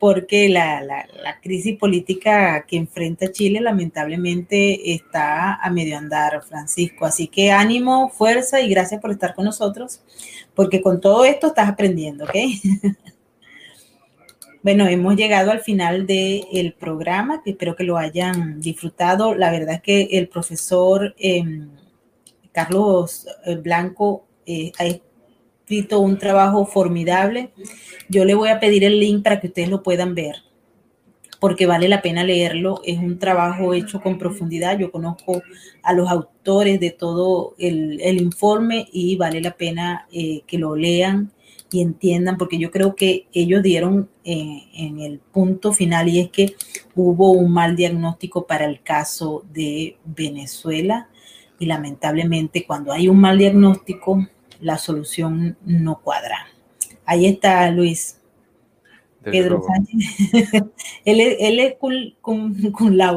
[0.00, 1.06] Porque la,
[1.42, 7.04] crisis política que enfrenta Chile lamentablemente está a medio andar, Francisco.
[7.04, 10.00] Así que ánimo, fuerza y gracias por estar con nosotros,
[10.54, 12.34] porque con todo esto estás aprendiendo, ¿ok?
[14.62, 19.34] bueno, hemos llegado al final del programa, que espero que lo hayan disfrutado.
[19.34, 21.68] La verdad es que el profesor em,
[22.52, 24.72] Carlos eh, Blanco eh,
[25.70, 27.50] escrito un trabajo formidable.
[28.08, 30.34] Yo le voy a pedir el link para que ustedes lo puedan ver,
[31.38, 32.80] porque vale la pena leerlo.
[32.84, 34.76] Es un trabajo hecho con profundidad.
[34.80, 35.42] Yo conozco
[35.84, 41.30] a los autores de todo el, informe y vale la pena eh, que lo lean
[41.70, 46.30] y entiendan, porque yo creo que ellos dieron eh, en el punto final y es
[46.30, 46.56] que
[46.96, 51.08] hubo un mal diagnóstico para el caso de Venezuela
[51.60, 54.26] y lamentablemente cuando hay un mal diagnóstico
[54.60, 56.46] la solución no cuadra.
[57.04, 58.16] Ahí está Luis.
[59.22, 60.32] Pedro Sánchez.
[61.04, 61.74] él, es, él es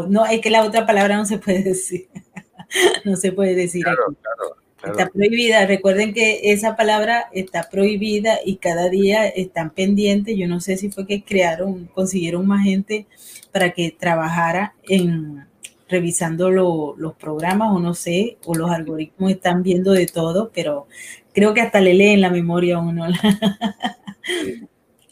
[0.10, 2.08] No, es que la otra palabra no se puede decir.
[3.06, 3.84] no se puede decir.
[3.84, 4.64] Claro, claro.
[4.84, 5.66] Está prohibida.
[5.66, 10.36] Recuerden que esa palabra está prohibida y cada día están pendientes.
[10.38, 13.08] Yo no sé si fue que crearon, consiguieron más gente
[13.54, 15.46] para que trabajara en
[15.88, 20.88] revisando los programas o no sé, o los algoritmos están viendo de todo, pero
[21.34, 23.06] creo que hasta le leen la memoria a uno.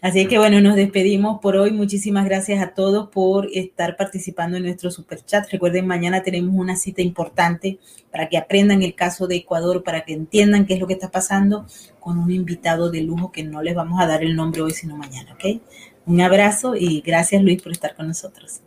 [0.02, 1.72] Así que bueno, nos despedimos por hoy.
[1.72, 5.48] Muchísimas gracias a todos por estar participando en nuestro super chat.
[5.52, 7.78] Recuerden, mañana tenemos una cita importante
[8.12, 11.12] para que aprendan el caso de Ecuador, para que entiendan qué es lo que está
[11.12, 11.68] pasando
[12.00, 14.98] con un invitado de lujo que no les vamos a dar el nombre hoy, sino
[14.98, 15.62] mañana, ¿ok?
[16.08, 18.62] Un abrazo y gracias Luis por estar con nosotros.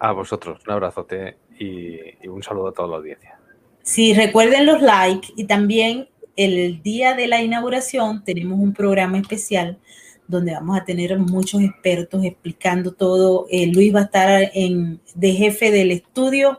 [0.00, 3.38] A vosotros, un abrazote y, un saludo a toda la audiencia.
[3.82, 9.78] Sí, recuerden los likes y también el día de la inauguración tenemos un programa especial
[10.28, 13.46] donde vamos a tener muchos expertos explicando todo.
[13.50, 16.58] Eh, Luis va a estar en, de jefe del estudio,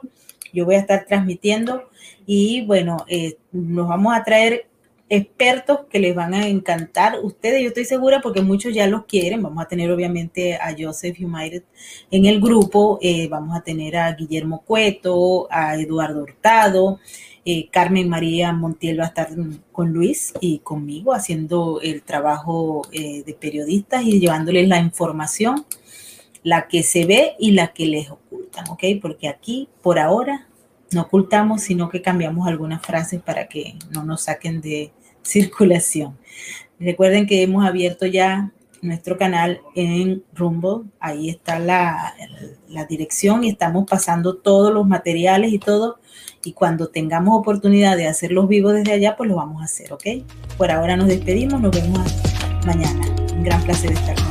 [0.53, 1.89] yo voy a estar transmitiendo
[2.25, 4.67] y bueno, eh, nos vamos a traer
[5.09, 7.19] expertos que les van a encantar.
[7.23, 9.41] Ustedes, yo estoy segura, porque muchos ya los quieren.
[9.41, 11.63] Vamos a tener obviamente a Joseph United
[12.11, 12.99] en el grupo.
[13.01, 16.99] Eh, vamos a tener a Guillermo Cueto, a Eduardo Hurtado.
[17.49, 19.29] Eh, Carmen María Montiel va a estar
[19.71, 25.65] con Luis y conmigo haciendo el trabajo eh, de periodistas y llevándoles la información,
[26.43, 28.83] la que se ve y la que les ocultan, ¿ok?
[29.01, 30.45] Porque aquí, por ahora,
[30.91, 34.91] no ocultamos, sino que cambiamos algunas frases para que no nos saquen de
[35.21, 36.17] circulación.
[36.81, 42.13] Recuerden que hemos abierto ya nuestro canal en Rumble, ahí está la,
[42.69, 45.99] la, dirección y estamos pasando todos los materiales y todo.
[46.43, 49.91] Y cuando tengamos oportunidad de hacer los vivos desde allá, pues lo vamos a hacer,
[49.91, 50.05] ¿ok?
[50.57, 51.99] Por ahora nos despedimos, nos vemos
[52.65, 53.05] mañana.
[53.33, 54.26] Un gran placer estar